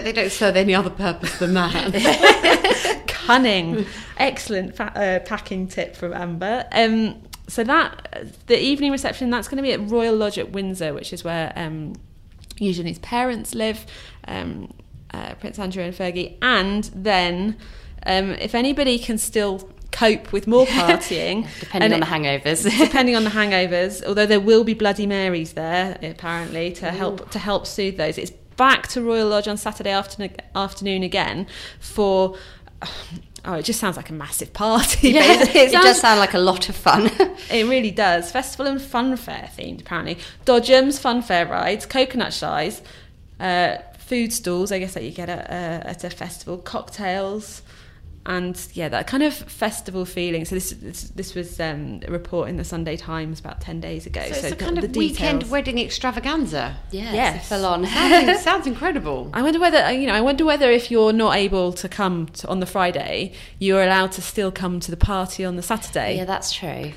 [0.00, 1.92] They don't serve any other purpose than that.
[3.06, 6.66] Cunning, excellent fa- uh, packing tip from Amber.
[6.72, 10.94] Um, so that the evening reception that's going to be at Royal Lodge at Windsor,
[10.94, 11.94] which is where um,
[12.58, 13.86] Eugenie's parents live,
[14.28, 14.72] um,
[15.12, 17.56] uh, Prince Andrew and Fergie, and then
[18.06, 22.78] um, if anybody can still cope with more partying, Depending and on the hangovers.
[22.78, 27.38] depending on the hangovers, although there will be Bloody Marys there apparently to help to
[27.38, 28.18] help soothe those.
[28.18, 31.46] It's back to Royal Lodge on Saturday afternoon, afternoon again
[31.80, 32.36] for.
[33.42, 35.12] Oh, it just sounds like a massive party.
[35.12, 37.06] Yeah, it, sounds- does sound like a lot of fun.
[37.50, 38.30] it really does.
[38.30, 40.18] Festival and fun fair themed, apparently.
[40.44, 42.82] Dodgems, fun fair rides, coconut shies,
[43.40, 47.62] uh, food stalls, I guess that you get at, uh, at a festival, cocktails,
[48.30, 50.44] and yeah, that kind of festival feeling.
[50.44, 54.06] So this this, this was um, a report in the Sunday Times about ten days
[54.06, 54.20] ago.
[54.20, 56.76] So it's a kind the of weekend wedding extravaganza.
[56.92, 57.48] yeah, Yes.
[57.48, 57.86] full on.
[58.00, 59.30] Sounds, sounds incredible.
[59.34, 60.14] I wonder whether you know.
[60.14, 64.12] I wonder whether if you're not able to come to, on the Friday, you're allowed
[64.12, 66.16] to still come to the party on the Saturday.
[66.16, 66.92] yeah, that's true.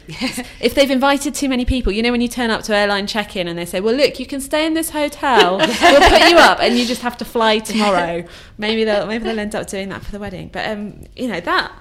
[0.62, 3.36] if they've invited too many people, you know, when you turn up to airline check
[3.36, 6.38] in and they say, well, look, you can stay in this hotel, we'll put you
[6.38, 8.24] up, and you just have to fly tomorrow.
[8.60, 10.50] Maybe they'll maybe they'll end up doing that for the wedding.
[10.54, 11.72] But um, you know that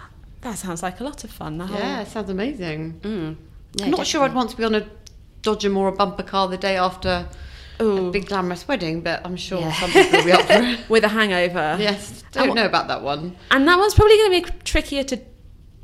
[0.42, 1.58] that sounds like a lot of fun.
[1.58, 3.00] The whole Yeah, sounds amazing.
[3.02, 3.36] Mm.
[3.74, 4.86] Yeah, I'm not sure I'd want to be on a
[5.42, 7.28] Dodgem or a bumper car the day after
[7.80, 8.08] Ooh.
[8.08, 9.72] a big glamorous wedding, but I'm sure Yeah.
[9.72, 10.78] some people will be up for it.
[10.88, 11.76] with a hangover.
[11.80, 13.36] Yes, don't what- know about that one.
[13.50, 15.18] and that one's probably going to be trickier to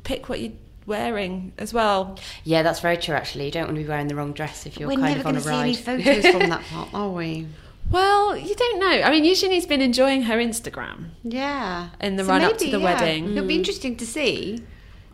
[0.03, 0.53] pick what you're
[0.85, 2.17] wearing as well.
[2.43, 3.15] Yeah, that's very true.
[3.15, 5.19] Actually, you don't want to be wearing the wrong dress if you're We're kind never
[5.21, 5.95] of on going a to see ride.
[5.97, 7.47] any photos from that part, are we?
[7.91, 9.01] Well, you don't know.
[9.01, 11.09] I mean, Eugenie's been enjoying her Instagram.
[11.23, 11.89] Yeah.
[11.99, 13.31] In the run-up to the yeah, wedding.
[13.31, 14.63] It'll be interesting to see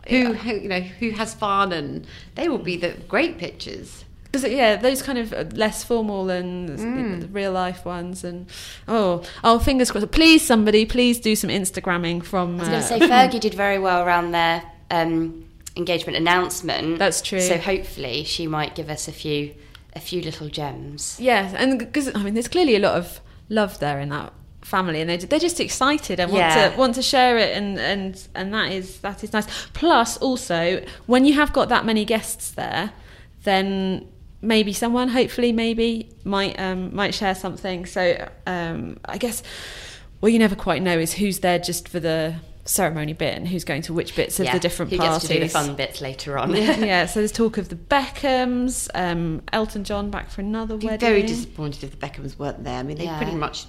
[0.08, 0.32] who, Yeah.
[0.34, 4.04] who you know who has fun, and they will be the great pictures.
[4.24, 7.20] Because yeah, those kind of uh, less formal and Mm.
[7.22, 8.46] the real life ones, and
[8.86, 10.10] oh, oh, fingers crossed.
[10.10, 12.56] Please, somebody, please do some Instagramming from.
[12.56, 16.98] I was going uh, to say Fergie did very well around their um, engagement announcement.
[16.98, 17.40] That's true.
[17.40, 19.54] So hopefully she might give us a few
[19.96, 21.18] a few little gems.
[21.18, 24.32] yeah, and because I mean, there's clearly a lot of love there in that
[24.62, 26.70] family, and they they're just excited and want Yeah.
[26.70, 29.46] to want to share it, and and and that is that is nice.
[29.72, 32.92] Plus, also, when you have got that many guests there,
[33.44, 34.06] then
[34.42, 37.86] maybe someone, hopefully, maybe might um, might share something.
[37.86, 39.42] So um, I guess
[40.20, 42.34] what you never quite know is who's there just for the
[42.66, 45.14] ceremony bit and who's going to which bits of Yeah, the different who parties.
[45.20, 46.54] gets to do the fun bits later on.
[46.56, 50.98] yeah, so there's talk of the Beckhams, um, Elton John back for another wedding.
[50.98, 52.78] very disappointed if the Beckhams weren't there.
[52.78, 53.16] I mean, they've Yeah.
[53.18, 53.66] pretty much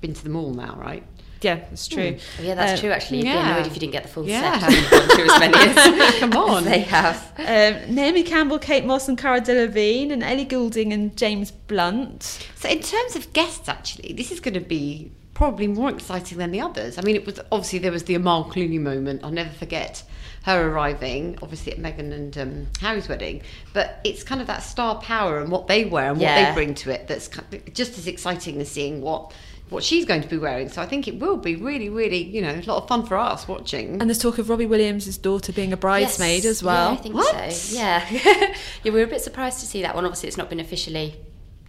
[0.00, 1.02] been to them all now, right?
[1.40, 2.16] Yeah, it's true.
[2.38, 2.90] Oh, yeah, that's Uh, true.
[2.90, 3.42] Actually, you'd yeah.
[3.44, 4.58] be annoyed if you didn't get the full Yeah.
[4.60, 4.72] set.
[5.12, 6.64] Through as many as, Come on.
[6.64, 7.32] they have.
[7.38, 12.46] Um, Naomi Campbell, Kate Moss, and Cara Delevingne, and Ellie Goulding and James Blunt.
[12.56, 16.50] So, in terms of guests, actually, this is going to be probably more exciting than
[16.52, 16.96] the others.
[16.98, 19.22] I mean, it was obviously there was the Amal Clooney moment.
[19.24, 20.02] I'll never forget
[20.44, 23.42] her arriving, obviously at Meghan and um, Harry's wedding.
[23.72, 26.74] But it's kind of that star power and what they wear and what they bring
[26.76, 29.32] to it that's kind of just as exciting as seeing what
[29.70, 30.68] what she's going to be wearing.
[30.68, 33.16] So I think it will be really, really, you know, a lot of fun for
[33.16, 33.98] us watching.
[33.98, 36.92] And there's talk of Robbie Williams' daughter being a bridesmaid Yes, as well.
[36.92, 37.52] Yeah, I think What?
[37.52, 37.74] so.
[37.74, 38.06] Yeah.
[38.10, 40.04] yeah, we were a bit surprised to see that one.
[40.04, 41.14] Obviously, it's not been officially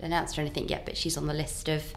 [0.01, 1.93] announced or anything yet, but she's on the list of.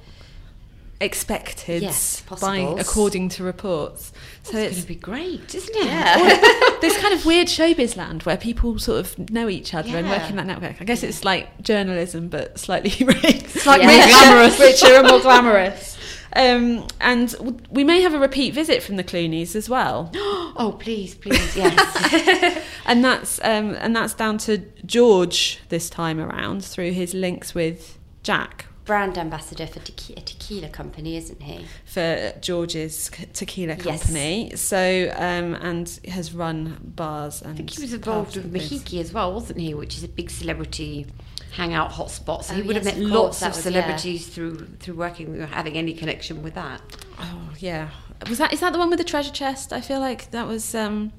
[1.00, 4.12] Expected Yes, by according to reports.
[4.42, 5.84] So it's it's going to be great, isn't it?
[5.84, 6.76] Yeah.
[6.80, 10.28] this kind of weird showbiz land where people sort of know each other and work
[10.28, 10.80] in that network.
[10.80, 15.96] I guess it's like journalism, but slightly it's like more glamorous, richer and more glamorous.
[16.34, 21.14] Um, and we may have a repeat visit from the Clooney's as well, oh, please,
[21.14, 22.64] please, yes.
[22.87, 27.98] and that's um, and that's down to George this time around through his links with
[28.24, 31.66] Jack Brand ambassador for tequi- a tequila company, isn't he?
[31.85, 33.85] for George's c- tequila Yes.
[34.03, 34.53] company.
[34.57, 38.55] So um, and has run bars and I think he was involved with and.
[38.55, 39.74] Mahiki as well, wasn't he?
[39.74, 41.07] Which is a big celebrity
[41.53, 42.44] hangout hotspot.
[42.44, 45.46] So he Oh, would have met of lots of was- celebrities through through working, or
[45.46, 46.81] having any connection with that.
[47.20, 47.90] Oh yeah,
[48.29, 49.70] was that is that the one with the treasure chest?
[49.72, 50.74] I feel like that was.
[50.74, 51.12] Um,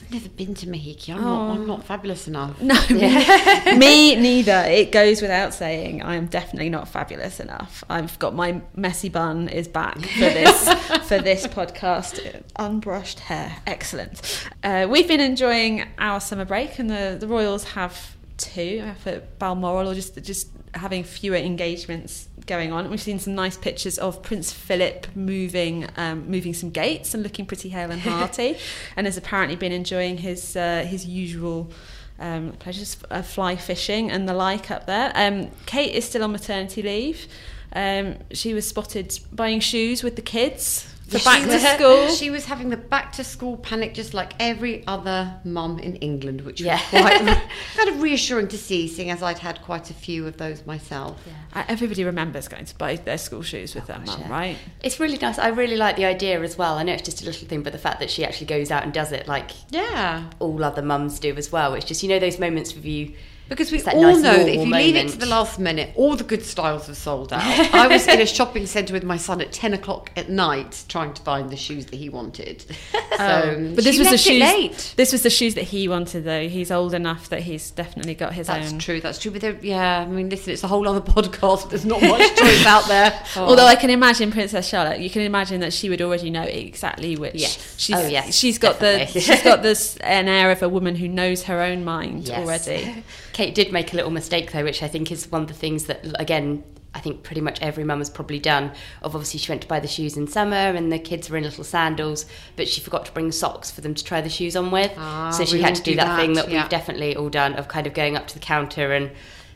[0.00, 1.14] I've never been to Mahiki.
[1.14, 1.50] I'm not.
[1.50, 2.60] I'm not fabulous enough.
[2.60, 4.64] No, me, me neither.
[4.66, 6.02] It goes without saying.
[6.02, 7.84] I am definitely not fabulous enough.
[7.88, 10.64] I've got my messy bun is back for this
[11.08, 12.42] for this podcast.
[12.58, 14.48] Unbrushed hair, excellent.
[14.62, 19.90] Uh, we've been enjoying our summer break, and the the Royals have too for Balmoral,
[19.90, 22.90] or just just having fewer engagements going on.
[22.90, 27.46] We've seen some nice pictures of Prince Philip moving um, moving some gates and looking
[27.46, 28.56] pretty hale and hearty,
[28.96, 31.70] and has apparently been enjoying his uh, his usual
[32.18, 35.12] um, pleasures of fly fishing and the like up there.
[35.14, 37.26] Um, Kate is still on maternity leave.
[37.72, 42.08] Um, she was spotted buying shoes with the kids for back She to was- school.
[42.08, 46.42] She was having the back to school panic, just like every other mum in England,
[46.42, 46.80] which Yeah.
[46.92, 47.18] was quite
[47.76, 51.18] kind of reassuring to see, seeing as I'd had quite a few of those myself.
[51.52, 54.30] Uh, Everybody remembers going to buy their school shoes with their mum, yeah.
[54.30, 54.56] right?
[54.82, 55.38] It's really nice.
[55.38, 56.74] I really like the idea as well.
[56.78, 58.84] I know it's just a little thing, but the fact that she actually goes out
[58.84, 60.24] and does it like Yeah.
[60.38, 61.74] all other mums do as well.
[61.74, 63.14] It's just, you know, those moments with you.
[63.50, 66.16] Because we all nice know that if you leave it to the last minute, all
[66.16, 67.42] the good styles have sold out.
[67.74, 71.12] I was in a shopping centre with my son at 10 o'clock at night trying
[71.14, 72.64] to find the shoes that he wanted.
[73.16, 74.94] So, um, But this was the shoes.
[74.94, 76.48] This was the shoes that he wanted, though.
[76.48, 78.78] He's old enough that he's definitely got his That's own.
[78.78, 79.30] true, that's true.
[79.30, 81.68] But yeah, I mean, listen, it's a whole other podcast.
[81.68, 83.22] There's not much choice out there.
[83.36, 87.16] Although I can imagine Princess Charlotte, you can imagine that she would already know exactly
[87.16, 87.34] which.
[87.34, 87.74] Yes.
[87.76, 91.06] She's, Oh, yes, She's got the she's got this an air of a woman who
[91.08, 92.38] knows her own mind Yes.
[92.38, 93.04] already.
[93.40, 95.86] Kate did make a little mistake though, which I think is one of the things
[95.86, 96.62] that again.
[96.92, 98.72] I think pretty much every mum has probably done.
[99.00, 101.44] Of obviously, she went to buy the shoes in summer, and the kids were in
[101.44, 102.26] little sandals,
[102.56, 104.92] but she forgot to bring socks for them to try the shoes on with.
[104.98, 106.60] Ah, so she had to do do that, thing that, that yeah.
[106.60, 109.10] we've definitely all done of kind of going up to the counter and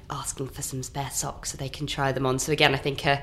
[0.08, 2.38] asking for some spare socks so they can try them on.
[2.38, 3.22] So again, I think a,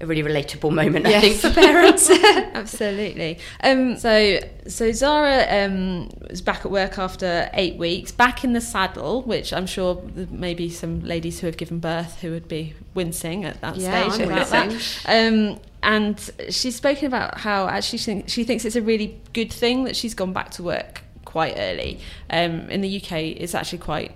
[0.00, 1.06] a really relatable moment.
[1.06, 2.08] I think for parents.
[2.54, 3.38] Absolutely.
[3.62, 8.60] Um, so so Zara um, was back at work after eight weeks, back in the
[8.60, 12.48] saddle, which I'm sure there may be some ladies who have given birth who would
[12.48, 15.04] be wincing at that Yeah, stage I'm about that.
[15.06, 19.52] Um, and she's spoken about how actually she, think, she thinks it's a really good
[19.52, 22.00] thing that she's gone back to work quite early.
[22.28, 24.12] Um, in the UK, it's actually quite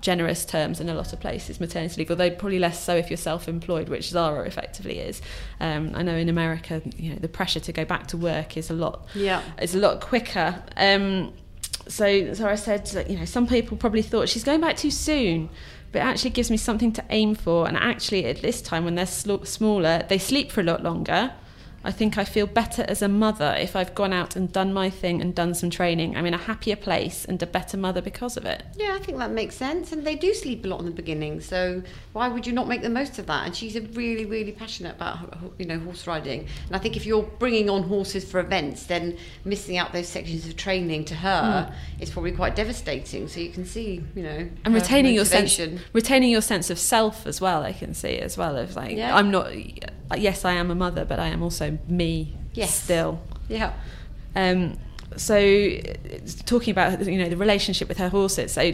[0.00, 3.16] generous terms in a lot of places maternity leave although probably less so if you're
[3.16, 5.20] self-employed which Zara effectively is.
[5.60, 8.70] Um, I know in America you know the pressure to go back to work is
[8.70, 9.42] a lot Yeah.
[9.58, 10.62] it's a lot quicker.
[10.76, 11.32] Um,
[11.88, 15.48] so Zara said you know some people probably thought she's going back too soon
[15.90, 17.66] but it actually gives me something to aim for.
[17.66, 21.32] And actually at this time when they're sl- smaller they sleep for a lot longer
[21.84, 24.90] I think I feel better as a mother if I've gone out and done my
[24.90, 26.16] thing and done some training.
[26.16, 28.62] I'm in a happier place and a better mother because of it.
[28.76, 29.92] Yeah, I think that makes sense.
[29.92, 32.82] And they do sleep a lot in the beginning, so why would you not make
[32.82, 33.46] the most of that?
[33.46, 36.46] And she's a really, really passionate about you know horse riding.
[36.66, 40.46] And I think if you're bringing on horses for events, then missing out those sections
[40.46, 42.02] of training to her hmm.
[42.02, 43.28] is probably quite devastating.
[43.28, 45.60] So you can see, you know, and retaining your sense
[45.92, 49.16] retaining your sense of self as well i can see as well of like Yeah.
[49.16, 49.52] i'm not
[50.16, 52.74] yes i am a mother but i am also me Yes.
[52.82, 53.72] still Yeah.
[54.34, 54.78] Um,
[55.16, 55.70] so
[56.44, 58.72] talking about you know the relationship with her horses so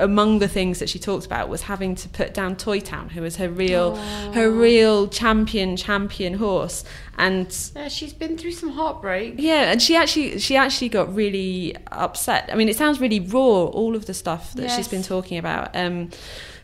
[0.00, 3.22] among the things that she talked about was having to put down Toy Town who
[3.22, 3.94] was her real
[4.34, 6.84] her real champion champion horse
[7.18, 7.46] and
[7.76, 9.34] Yeah, she's been through some heartbreak.
[9.38, 13.64] yeah and she actually she actually got really upset i mean it sounds really raw
[13.66, 16.10] all of the stuff that she's been talking about um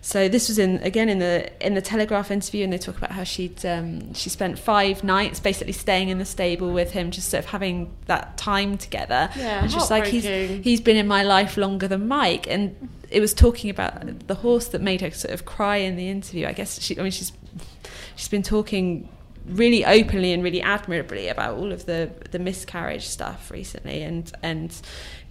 [0.04, 3.12] so this was in again in the in the telegraph interview and they talk about
[3.12, 7.28] how she'd um, she spent five nights basically staying in the stable with him just
[7.28, 9.30] sort of having that time together.
[9.36, 10.24] Yeah, and she's like he's
[10.64, 12.48] he's been in my life longer than mike.
[12.48, 16.08] And it was talking about the horse that made her sort of cry in the
[16.08, 16.48] interview.
[16.48, 17.32] I guess she i mean she's
[18.16, 19.08] she's been talking
[19.46, 24.82] really openly and really admirably about all of the the miscarriage stuff recently and and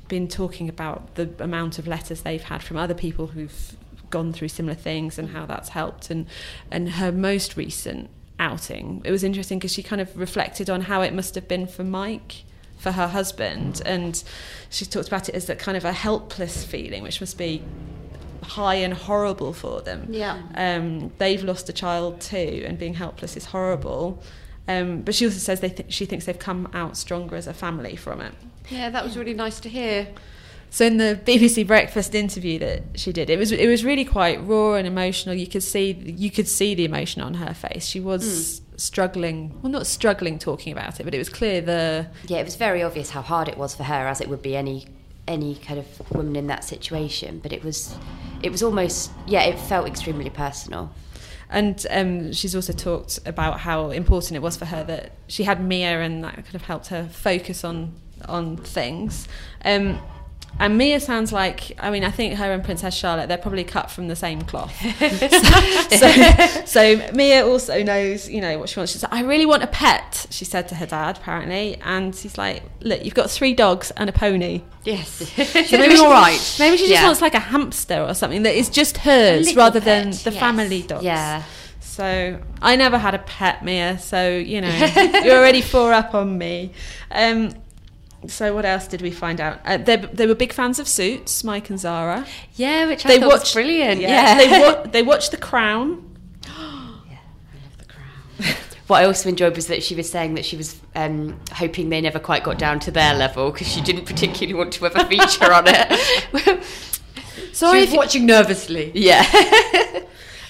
[0.08, 3.76] been talking about the amount of letters they've had from other people who've
[4.12, 6.28] gone through similar things and how that's helped and
[6.70, 11.02] and her most recent outing it was interesting because she kind of reflected on how
[11.02, 12.44] it must have been for Mike
[12.78, 14.24] for her husband and
[14.70, 17.62] she talked about it as that kind of a helpless feeling which must be
[18.44, 20.42] high and horrible for them Yeah.
[20.56, 24.22] um, they've lost a child too, and being helpless is horrible.
[24.68, 27.54] Um, but she also says they th- she thinks they've come out stronger as a
[27.54, 28.34] family from it.
[28.70, 30.08] Yeah, that was really nice to hear.
[30.72, 34.38] So in the BBC Breakfast interview that she did, it was it was really quite
[34.48, 35.36] raw and emotional.
[35.36, 37.86] You could see you could see the emotion on her face.
[37.86, 42.40] She was struggling, well, not struggling talking about it, but it was clear the Yeah,
[42.40, 44.88] it was very obvious how hard it was for her, as it would be any
[45.28, 47.40] any kind of woman in that situation.
[47.40, 47.96] But it was,
[48.42, 50.92] it was almost, yeah, it felt extremely personal.
[51.50, 55.62] And um, she's also talked about how important it was for her that she had
[55.62, 57.94] Mia, and that kind of helped her focus on
[58.28, 59.28] on things.
[59.66, 60.00] Um,
[60.60, 63.90] and Mia sounds like, I mean, I think her and Princess Charlotte, they're probably cut
[63.90, 64.76] from the same cloth.
[65.00, 65.18] so,
[65.98, 68.92] so, so Mia also knows, you know, what she wants.
[68.92, 71.78] She's like, I really want a pet, she said to her dad, apparently.
[71.82, 74.62] And he's like, look, you've got three dogs and a pony.
[74.84, 75.10] Yes.
[75.10, 76.56] So maybe all right.
[76.60, 77.06] Maybe she just Yeah.
[77.06, 80.38] wants like a hamster or something that is just hers rather than the yes.
[80.40, 81.04] family dogs.
[81.04, 81.44] Yeah.
[81.80, 84.00] So I never had a pet, Mia.
[84.00, 84.70] So you know
[85.24, 86.72] you're already four up on me.
[87.12, 87.52] Um,
[88.28, 89.60] so what else did we find out?
[89.66, 92.26] Uh, they, they were big fans of Suits, Mike and Zara.
[92.56, 94.00] Yeah, which I They thought was watched brilliant.
[94.02, 94.38] Yeah, Yeah.
[94.38, 96.08] they wa- they watched The Crown.
[96.46, 98.56] Yeah, I love The Crown.
[98.88, 102.02] what I also enjoyed was that she was saying that she was um, hoping they
[102.02, 105.06] never quite got down to their level because she didn't particularly want to have a
[105.06, 106.64] feature on it.
[107.54, 108.92] Sorry she if was you, watching nervously.
[108.96, 109.24] yeah.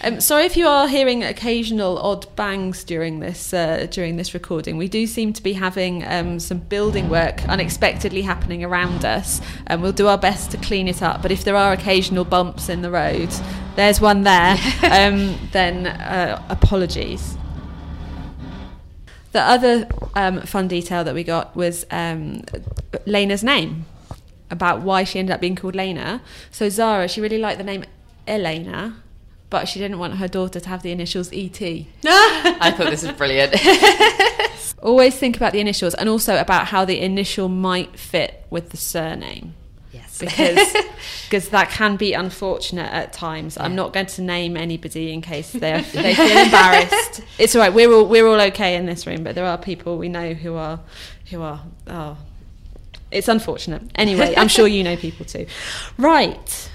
[0.03, 4.77] um, sorry if you are hearing occasional odd bangs during this uh, during this recording.
[4.77, 9.81] We do seem to be having um, some building work unexpectedly happening around us, and
[9.81, 11.21] we'll do our best to clean it up.
[11.21, 13.29] But if there are occasional bumps in the road,
[13.75, 14.57] there's one there.
[14.83, 17.37] um, then uh, apologies.
[19.33, 22.43] The other um, fun detail that we got was um,
[23.05, 23.85] Lena's name,
[24.49, 26.21] about why she ended up being called Lena.
[26.49, 27.85] So Zara, she really liked the name
[28.27, 28.97] Elena,
[29.51, 31.61] but she didn't want her daughter to have the initials ET.
[31.61, 33.53] I thought this was brilliant.
[34.81, 38.77] Always think about the initials and also about how the initial might fit with the
[38.77, 39.53] surname.
[39.91, 40.17] yes.
[40.17, 40.73] Because
[41.25, 43.57] because that can be unfortunate at times.
[43.57, 47.21] I'm not going to name anybody in case they they feel embarrassed.
[47.37, 47.73] It's all right.
[47.73, 50.55] We're all we're all okay in this room, but there are people we know who
[50.55, 50.79] are
[51.29, 52.17] who are oh,
[53.11, 53.83] it's unfortunate.
[53.95, 55.45] Anyway, I'm sure you know people too.
[55.97, 56.70] Right.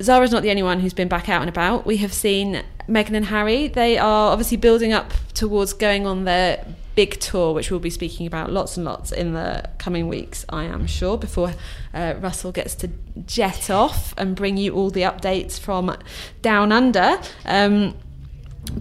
[0.00, 1.84] Zara's not the only one who's been back out and about.
[1.84, 3.68] We have seen Meghan and Harry.
[3.68, 8.26] They are obviously building up towards going on their big tour, which we'll be speaking
[8.26, 11.52] about lots and lots in the coming weeks, I am sure, before
[11.94, 12.90] uh, Russell gets to
[13.26, 15.96] jet off and bring you all the updates from
[16.42, 17.20] down under.
[17.44, 17.96] Um,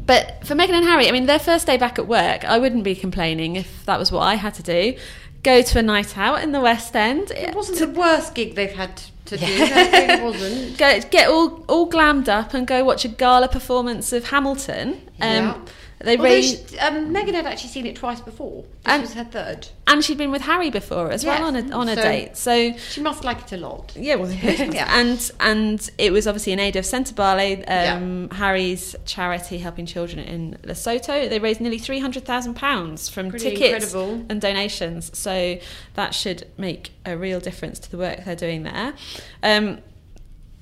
[0.05, 2.83] but for Meghan and Harry, I mean, their first day back at work, I wouldn't
[2.83, 4.97] be complaining if that was what I had to do.
[5.43, 7.31] Go to a night out in the West End.
[7.31, 9.45] It wasn't the worst gig they've had to do.
[9.45, 10.77] Really wasn't.
[10.77, 15.01] go get all all glammed up and go watch a gala performance of Hamilton.
[15.21, 15.57] Um, Yeah.
[15.99, 18.61] They Although raised, she, um, Meghan had actually seen it twice before.
[18.61, 19.67] This And- was her third.
[19.87, 21.45] and she'd been with Harry before as well Yeah.
[21.45, 22.37] on a on a So- date.
[22.37, 23.93] So She must like it a lot.
[23.95, 24.87] yeah, well, Yeah.
[24.95, 30.57] and and it was obviously in aid of Sentebale, um, Harry's charity helping children in
[30.63, 31.27] Lesotho.
[31.29, 34.25] They raised nearly three hundred thousand pounds from Pretty tickets incredible.
[34.29, 35.09] and donations.
[35.17, 35.57] So
[35.95, 38.93] that should make a real difference to the work they're doing there.
[39.41, 39.79] Um,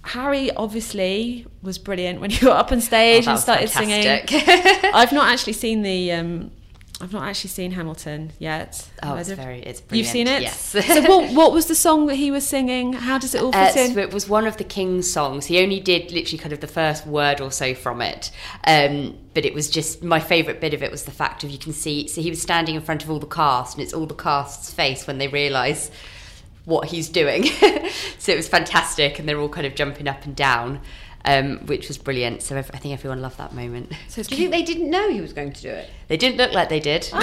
[0.06, 4.06] Harry obviously was brilliant when he got up on stage Oh, and started was singing.
[4.94, 6.52] I've not actually seen the um,
[7.02, 8.90] I've not actually seen Hamilton yet.
[9.04, 9.98] Oh, it's very, it's brilliant.
[10.08, 10.42] You've seen it?
[10.44, 10.58] Yes.
[10.62, 12.94] so what, what was the song that he was singing?
[12.94, 13.94] How does it all Uh, fit in?
[13.96, 15.46] so it was one of the King's songs.
[15.48, 18.32] He only did literally kind of the first word or so from it.
[18.66, 21.58] Um, but it was just my favourite bit of it was the fact of you
[21.58, 22.08] can see.
[22.08, 24.74] So he was standing in front of all the cast, and it's all the cast's
[24.74, 25.92] face when they realise
[26.66, 27.46] what he's doing.
[28.18, 30.82] so it was fantastic, and they're all kind of jumping up and down,
[31.24, 32.42] um, which was brilliant.
[32.42, 33.92] So I think everyone loved that moment.
[34.10, 35.90] So Do you think they didn't know he was going to do it?
[36.08, 37.10] They didn't look like they did.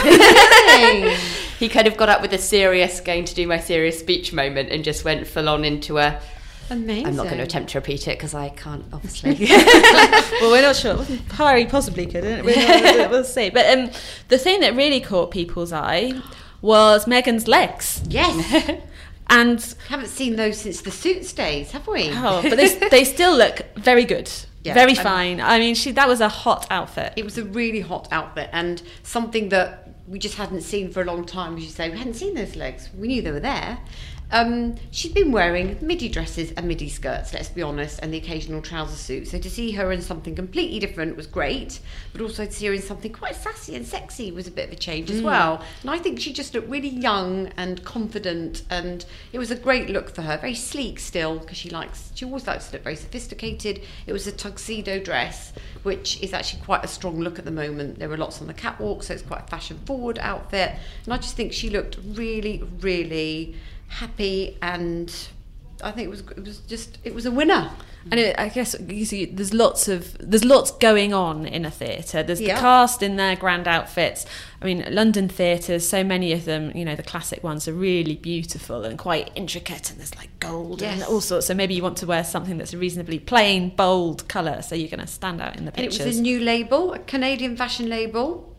[0.63, 1.19] Hey.
[1.59, 4.71] he kind of got up with a serious, going to do my serious speech moment,
[4.71, 6.19] and just went full on into a.
[6.71, 7.09] Amazing.
[7.09, 9.35] I'm not going to attempt to repeat it because I can't, obviously.
[10.41, 11.05] well, we're not sure.
[11.33, 12.25] Harry possibly could.
[12.25, 13.51] We'll, we'll, we'll see.
[13.51, 13.91] But um,
[14.29, 16.15] the thing that really caught people's eye
[16.63, 18.01] was Meghan's legs.
[18.09, 18.81] Yes.
[19.33, 22.11] And Haven't seen those since the suits days, have we?
[22.13, 24.31] oh, but they, they still look very good,
[24.63, 25.41] Yeah, very fine.
[25.41, 27.15] I mean, she that was a hot outfit.
[27.17, 31.05] It was a really hot outfit and something that we just hadn't seen for a
[31.05, 31.57] long time.
[31.57, 32.91] As you say, we hadn't seen those legs.
[32.97, 33.79] We knew they were there.
[34.33, 38.63] Um, she'd been wearing midi dresses and midi skirts, let's be honest, and the occasional
[38.63, 39.29] trouser suit.
[39.29, 41.81] So to see her in something completely different was great,
[42.13, 44.73] but also to see her in something quite sassy and sexy was a bit of
[44.73, 45.63] a change as well.
[45.83, 49.05] And I think she just looked really young and confident, and
[49.35, 50.39] it was a great look for her.
[50.39, 53.83] Very sleek still, because she likes, she always likes to look very sophisticated.
[54.07, 55.53] It was a tuxedo dress,
[55.83, 57.99] which is actually quite a strong look at the moment.
[57.99, 60.73] There were lots on the catwalk, so it's quite a fashion forward outfit.
[61.05, 63.57] And I just think she looked really, really
[63.93, 65.15] happy and
[65.83, 67.71] I think it was it was just it was a winner.
[68.11, 71.71] And it, I guess you see, there's lots of there's lots going on in a
[71.71, 72.23] theatre.
[72.23, 72.57] There's Yeah.
[72.57, 74.27] the cast in their grand outfits.
[74.61, 78.17] I mean, London theatres, so many of them, you know, the classic ones are really
[78.17, 81.47] beautiful and quite intricate, and there's like gold and all sorts.
[81.47, 84.89] So maybe you want to wear something that's a reasonably plain, bold colour, so you're
[84.89, 87.89] going to stand out in the And it was a new label, a Canadian fashion
[87.89, 88.52] label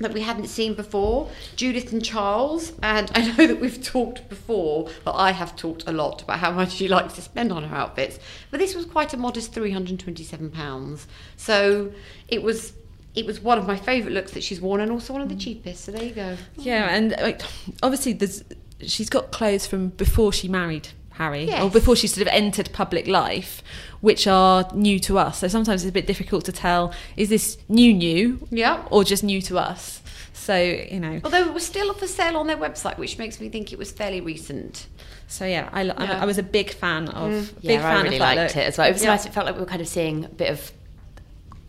[0.00, 2.72] that we hadn't seen before, Judith and Charles.
[2.82, 6.50] And I know that we've talked before, but I have talked a lot about how
[6.50, 8.18] much she likes to spend on her outfits.
[8.50, 11.06] But this was quite a modest £327.
[11.36, 11.92] So
[12.28, 12.72] it was
[13.12, 15.34] it was one of my favourite looks that she's worn and also one of the
[15.34, 15.40] mm.
[15.40, 15.84] cheapest.
[15.84, 16.36] So there you go.
[16.56, 17.42] Yeah, and like,
[17.82, 18.44] obviously there's
[18.80, 20.88] she's got clothes from before she married
[21.20, 23.62] Harry, or before she sort of entered public life,
[24.00, 25.38] which are new to us.
[25.40, 28.82] So sometimes it's a bit difficult to tell is this new new, Yeah.
[28.90, 30.00] or just new to us.
[30.32, 33.50] So you know, Although it was still for sale on their website, which makes me
[33.50, 34.86] think it was fairly recent.
[35.28, 36.22] so yeah, I, I, Yeah.
[36.22, 37.52] I was a big fan of Mm.
[37.60, 38.64] Yeah, fan I really of that liked look.
[38.64, 38.88] it as well.
[38.88, 39.10] It was Yeah.
[39.10, 39.26] nice.
[39.26, 40.72] It felt like we were kind of seeing a bit of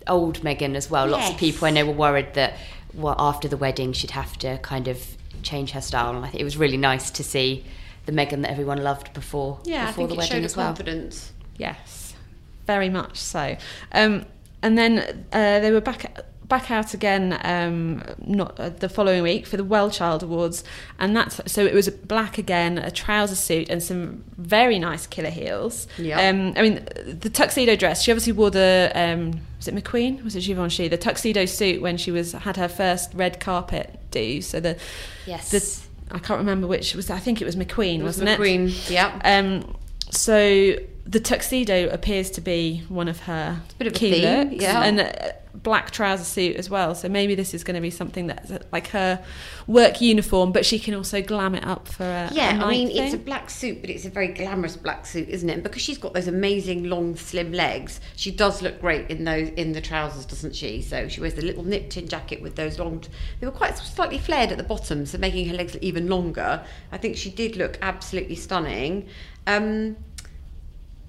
[0.07, 1.05] old Meghan as well.
[1.07, 2.53] Lots of people I know were worried that
[2.93, 4.97] well, after the wedding she'd have to kind of
[5.43, 7.63] change her style, and I think it was really nice to see
[8.05, 10.67] the Meghan that everyone loved before Yeah, I think the it wedding showed as well.
[10.67, 11.31] confidence.
[11.57, 12.15] Yes,
[12.67, 13.57] very much so.
[13.91, 14.25] Um,
[14.63, 19.47] and then uh, they were back back out again um, not uh, the following week
[19.47, 20.63] for the Well Child Awards,
[20.99, 25.29] and that's so it was black again, a trouser suit, and some very nice killer
[25.29, 25.87] heels.
[25.97, 26.27] Yeah.
[26.29, 28.01] Um, I mean, the tuxedo dress.
[28.03, 30.23] She obviously wore the um, was it McQueen?
[30.23, 30.87] Was it Givenchy?
[30.89, 34.41] The tuxedo suit when she was had her first red carpet do.
[34.41, 34.77] So the
[35.25, 35.51] Yes.
[35.51, 37.09] the I can't remember which was.
[37.09, 38.39] I think it was McQueen, It was wasn't it?
[38.39, 39.19] McQueen, yeah.
[39.23, 39.75] Um,
[40.09, 44.83] so the tuxedo appears to be one of her bit of key theme, looks, yeah.
[44.83, 46.95] and black trouser suit as well.
[46.95, 49.23] So maybe this is going to be something that's uh, like her
[49.67, 52.87] work uniform, but she can also glam it up for a Yeah, a I mean,
[52.87, 52.97] thing.
[52.97, 55.53] it's a black suit, but it's a very glamorous black suit, isn't it?
[55.53, 59.49] And because she's got those amazing long, slim legs, she does look great in those
[59.49, 60.81] in the trousers, doesn't she?
[60.81, 63.03] So she wears the little nipped-in jacket with those long.
[63.39, 66.63] They were quite slightly flared at the bottom, so making her legs even longer.
[66.91, 69.07] I think she did look absolutely stunning.
[69.47, 69.95] Um,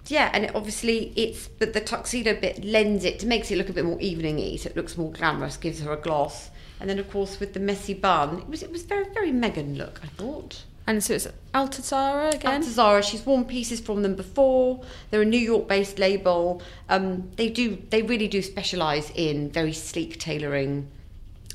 [0.06, 3.72] yeah, and it, obviously it's but the tuxedo bit lends it makes it look a
[3.72, 6.50] bit more evening-y, so it looks more glamorous, gives her a gloss.
[6.80, 9.76] And then of course with the messy bun, it was it was very very Meghan
[9.76, 10.64] look, I thought.
[10.86, 12.62] and so it's Altuzarra again.
[12.62, 14.82] Altuzarra, she's worn pieces from them before.
[15.10, 16.60] They're a New York-based label.
[16.88, 20.88] Um, they do, they really do specialise in very sleek tailoring.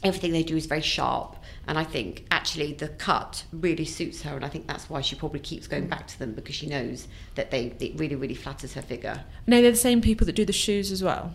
[0.03, 1.35] Everything they do is very sharp,
[1.67, 5.15] and I think actually the cut really suits her, and I think that's why she
[5.15, 8.73] probably keeps going back to them because she knows that they it really really flatters
[8.73, 9.23] her figure.
[9.45, 11.33] no, they're the same people that do the shoes as well.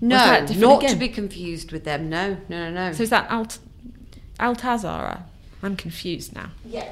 [0.00, 0.90] No, not again?
[0.90, 2.08] to be confused with them.
[2.08, 2.92] No, no, no, no.
[2.92, 3.58] So is that Alt
[4.38, 5.22] Altuzarra?
[5.60, 6.50] I'm confused now.
[6.64, 6.88] Yeah,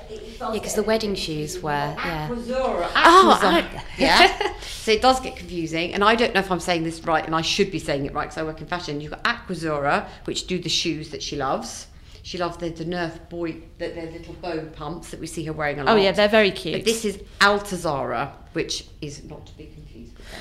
[0.52, 2.28] because the wedding shoes were yeah.
[2.28, 2.90] Aquazzura.
[2.96, 3.82] Oh, Aquazzura.
[3.98, 4.52] yeah.
[4.60, 7.34] so it does get confusing, and I don't know if I'm saying this right, and
[7.34, 9.00] I should be saying it right because I work in fashion.
[9.00, 11.86] You've got Aquazzura, which do the shoes that she loves.
[12.26, 15.52] She loves the, the Nerf boy, the, the little bow pumps that we see her
[15.52, 15.92] wearing a lot.
[15.92, 16.74] Oh yeah, they're very cute.
[16.74, 20.40] But this is Altuzarra, which is not to be confused with them.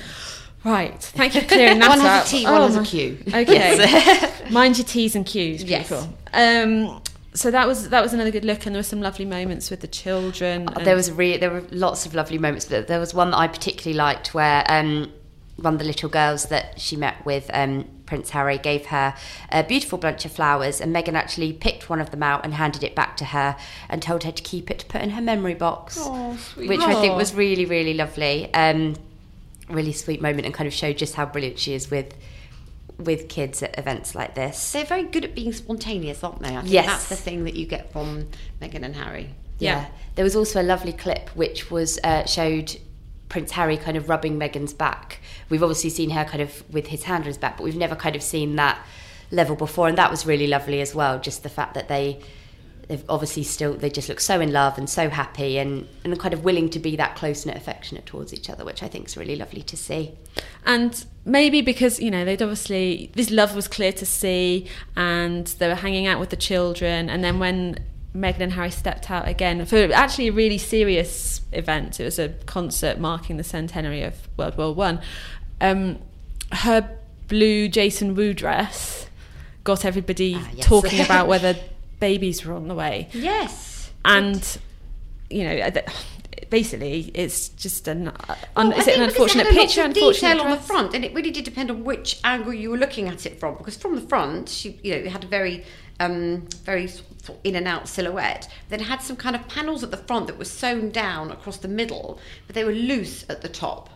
[0.64, 1.00] Right.
[1.00, 2.06] Thank you for clearing that One up.
[2.06, 3.18] has a T, one has a Q.
[3.28, 4.32] Okay.
[4.50, 5.86] Mind your T's and Q's, Yes.
[5.88, 6.12] people.
[6.34, 7.02] Um,
[7.34, 9.80] so that was that was another good look, and there were some lovely moments with
[9.80, 10.68] the children.
[10.74, 13.36] and- There was re- there were lots of lovely moments, but there was one that
[13.36, 15.12] I particularly liked where um,
[15.54, 19.14] one of the little girls that she met with um, Prince Harry gave her
[19.50, 22.82] a beautiful bunch of flowers, and Meghan actually picked one of them out and handed
[22.82, 23.56] it back to her
[23.88, 25.96] and told her to keep it to put in her memory box,
[26.56, 28.52] which I think was really really lovely.
[28.54, 28.94] Um,
[29.68, 32.14] really sweet moment and kind of showed just how brilliant she is with
[32.98, 34.72] with kids at events like this.
[34.72, 36.56] They're very good at being spontaneous, aren't they?
[36.56, 36.86] I think Yes.
[36.86, 38.28] that's the thing that you get from
[38.62, 39.30] Meghan and Harry.
[39.58, 39.80] Yeah.
[39.82, 39.86] Yeah.
[40.14, 42.76] There was also a lovely clip which was uh, showed
[43.28, 45.20] Prince Harry kind of rubbing Meghan's back.
[45.48, 47.96] We've obviously seen her kind of with his hand on his back, but we've never
[47.96, 48.84] kind of seen that
[49.30, 51.18] level before, and that was really lovely as well.
[51.18, 52.20] Just the fact that they
[52.88, 56.32] they've obviously still they just look so in love and so happy and and kind
[56.32, 59.16] of willing to be that close knit affectionate towards each other, which I think is
[59.16, 60.12] really lovely to see.
[60.64, 65.68] and maybe because you know they'd obviously this love was clear to see, and they
[65.68, 67.78] were hanging out with the children, and then when
[68.16, 72.00] Meghan and Harry stepped out again for actually a really serious event.
[72.00, 75.00] It was a concert marking the centenary of World War One.
[75.60, 75.98] Um,
[76.52, 76.98] her
[77.28, 79.08] blue Jason Wu dress
[79.64, 80.66] got everybody Ah, yes.
[80.66, 81.56] talking about whether
[82.00, 83.08] babies were on the way.
[83.12, 83.90] Yes.
[84.04, 84.58] and
[85.28, 85.86] you know th-
[86.50, 88.08] basically it's just an
[88.54, 91.12] un, Well, is it an unfortunate lots picture unfortunate detail on the front, and it
[91.14, 93.56] really did depend on which angle you were looking at it from.
[93.56, 95.64] Because from the front, she, you know, it had a very,
[96.00, 96.90] um, very
[97.44, 98.48] in and out silhouette.
[98.68, 101.68] Then had some kind of panels at the front that were sewn down across the
[101.68, 103.90] middle, but they were loose at the top.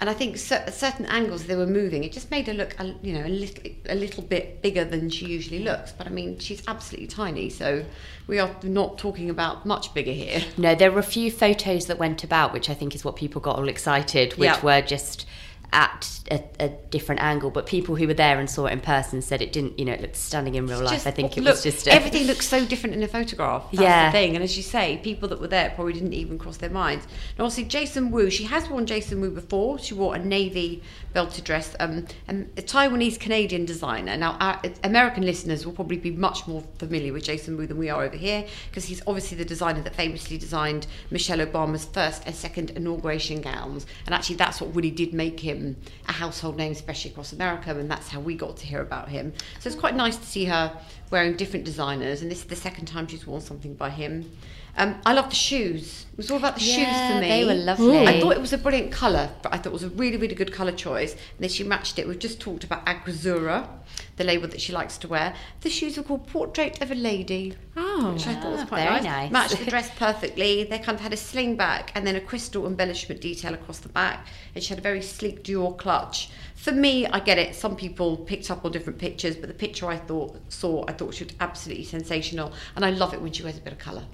[0.00, 2.04] And I think at certain angles they were moving.
[2.04, 5.10] It just made her look, a, you know, a little, a little bit bigger than
[5.10, 5.90] she usually looks.
[5.90, 7.84] But I mean, she's absolutely tiny, so
[8.28, 10.40] we are not talking about much bigger here.
[10.56, 13.40] No, there were a few photos that went about, which I think is what people
[13.40, 14.60] got all excited, which Yeah.
[14.62, 15.26] were just
[15.72, 17.50] at a, a different angle.
[17.50, 19.92] But people who were there and saw it in person said it didn't, you know,
[19.92, 20.94] it looked stunning in real life.
[20.94, 23.64] just- I think it look, was just a, everything looks so different in a photograph.
[23.70, 24.06] That's Yeah.
[24.06, 24.34] the thing.
[24.34, 27.04] And as you say, people that were there probably didn't even cross their minds.
[27.06, 29.78] And obviously, Jason Wu, she has worn Jason Wu before.
[29.78, 30.82] She wore a navy
[31.18, 34.16] belted dress, um, a Taiwanese Canadian designer.
[34.16, 37.90] Now, our American listeners will probably be much more familiar with Jason Wu than we
[37.90, 42.32] are over here because he's obviously the designer that famously designed Michelle Obama's first and
[42.36, 43.84] second inauguration gowns.
[44.06, 45.74] And actually, that's what really did make him
[46.06, 49.32] a household name, especially across America, and that's how we got to hear about him.
[49.58, 50.78] So it's quite nice to see her
[51.10, 54.30] wearing different designers, and this is the second time she's worn something by him.
[54.78, 56.06] Um, I love the shoes.
[56.12, 57.28] It was all about the shoes for me.
[57.28, 58.06] they were lovely.
[58.06, 60.34] I thought it was a brilliant colour, but I thought it was a really, really
[60.34, 61.12] good colour choice.
[61.12, 62.08] And then she matched it.
[62.08, 63.68] We've just talked about Aquazzura,
[64.16, 65.34] the label that she likes to wear.
[65.60, 68.82] The shoes are called Portrait of a Lady oh which I thought was Ah, quite
[68.82, 69.04] very nice.
[69.04, 69.30] nice.
[69.30, 70.64] Matched the dress perfectly.
[70.64, 73.88] They kind of had a sling back and then a crystal embellishment detail across the
[73.88, 74.26] back.
[74.56, 76.30] And she had a very sleek Dior clutch.
[76.56, 77.54] For me, I get it.
[77.54, 81.14] Some people picked up on different pictures, but the picture I thought saw, I thought
[81.14, 82.52] she was absolutely sensational.
[82.74, 84.04] And I love it when she wears a bit of colour.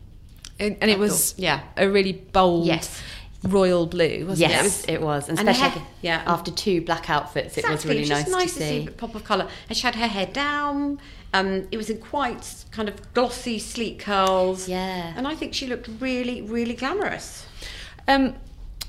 [0.58, 1.60] And, and it was thought- yeah.
[1.76, 3.02] a really bold Yes.
[3.42, 6.22] royal blue wasn't yes, it, it was, and And especially hair- yeah.
[6.26, 8.86] after two black outfits, it was really nice, just nice to to see see.
[8.88, 9.48] a pop of colour.
[9.68, 10.98] And she had her hair down.
[11.34, 14.68] Um, it was in quite kind of glossy, sleek curls.
[14.68, 15.12] Yeah.
[15.16, 17.44] And I think she looked really, really glamorous.
[18.08, 18.34] um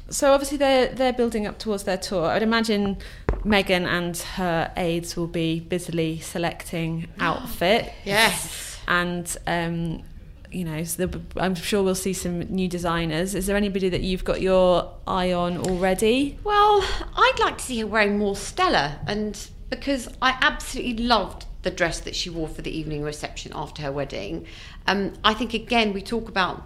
[0.08, 2.96] so obviously they're they're building up towards their tour i'd imagine
[3.44, 8.78] Meghan and her aides will be busily selecting outfit Yes.
[8.88, 10.04] and um
[10.56, 14.24] you know so i'm sure we'll see some new designers is there anybody that you've
[14.24, 16.84] got your eye on already Well,
[17.16, 22.00] I'd like to see her wearing more Stella, and because I absolutely loved the dress
[22.02, 24.46] that she wore for the evening reception after her wedding.
[24.88, 26.64] Um, I think again we talk about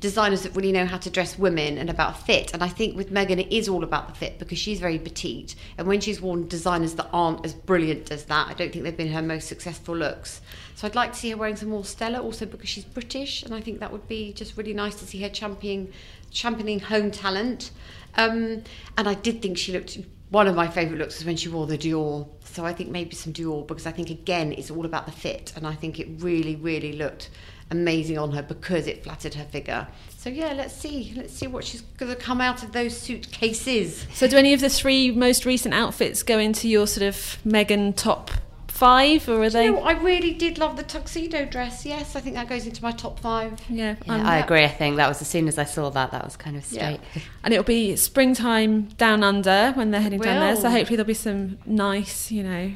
[0.00, 3.10] designers that really know how to dress women and about fit, and I think with
[3.12, 6.48] Meghan it is all about the fit because she's very petite, and when she's worn
[6.48, 9.96] designers that aren't as brilliant as that, I don't think they've been her most successful
[9.96, 10.40] looks.
[10.74, 13.54] So I'd like to see her wearing some more Stella, also because she's British, and
[13.54, 15.92] I think that would be just really nice to see her championing
[16.30, 17.70] championing home talent.
[18.16, 18.62] Um,
[18.96, 19.98] and I did think she looked.
[20.30, 22.26] One of my favourite looks was when she wore the Dior.
[22.44, 25.52] So I think maybe some Dior because I think again it's all about the fit,
[25.56, 27.30] and I think it really, really looked
[27.70, 29.88] amazing on her because it flattered her figure.
[30.16, 34.06] So yeah, let's see, let's see what she's going to come out of those suitcases.
[34.12, 37.96] So, do any of the three most recent outfits go into your sort of Meghan
[37.96, 38.30] top
[38.72, 39.66] five, or are they?
[39.66, 41.84] You know, I really did love the tuxedo dress.
[41.86, 43.60] Yes, I think that goes into my top five.
[43.68, 44.64] yeah, Yeah, um, I agree.
[44.64, 46.96] I think that was as soon as I saw that, that was kind of Yeah.
[46.96, 47.00] straight.
[47.44, 50.56] and it'll be springtime down under when they're heading down there.
[50.56, 52.72] So hopefully there'll be some nice, you know,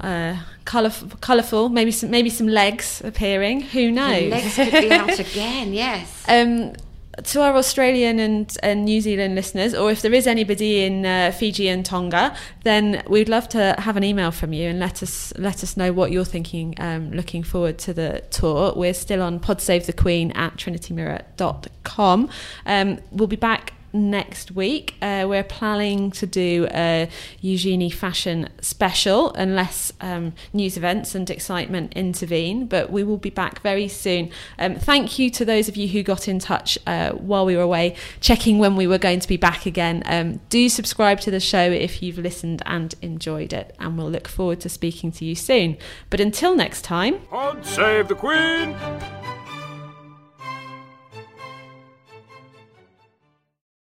[0.00, 3.60] uh, colourful, colourful, maybe some maybe some legs appearing.
[3.60, 4.30] Who knows?
[4.30, 5.72] Legs could be out again.
[5.74, 6.24] Yes.
[6.28, 6.72] Um,
[7.24, 11.32] to our Australian and, and New Zealand listeners, or if there is anybody in uh,
[11.36, 12.34] Fiji and Tonga,
[12.64, 15.92] then we'd love to have an email from you and let us let us know
[15.92, 16.74] what you're thinking.
[16.78, 18.72] Um, looking forward to the tour.
[18.74, 22.30] We're still on Pod Save the Queen at trinitymirror.com.
[22.66, 24.94] Um, we'll be back next week.
[25.02, 27.08] Uh, we're planning to do a
[27.40, 33.60] Eugenie fashion special unless um, news events and excitement intervene, but we will be back
[33.60, 34.30] very soon.
[34.58, 37.62] Um, thank you to those of you who got in touch uh, while we were
[37.62, 40.02] away, checking when we were going to be back again.
[40.06, 44.28] Um, do subscribe to the show if you've listened and enjoyed it, and we'll look
[44.28, 45.76] forward to speaking to you soon.
[46.10, 48.76] But until next time, Pod save the Queen!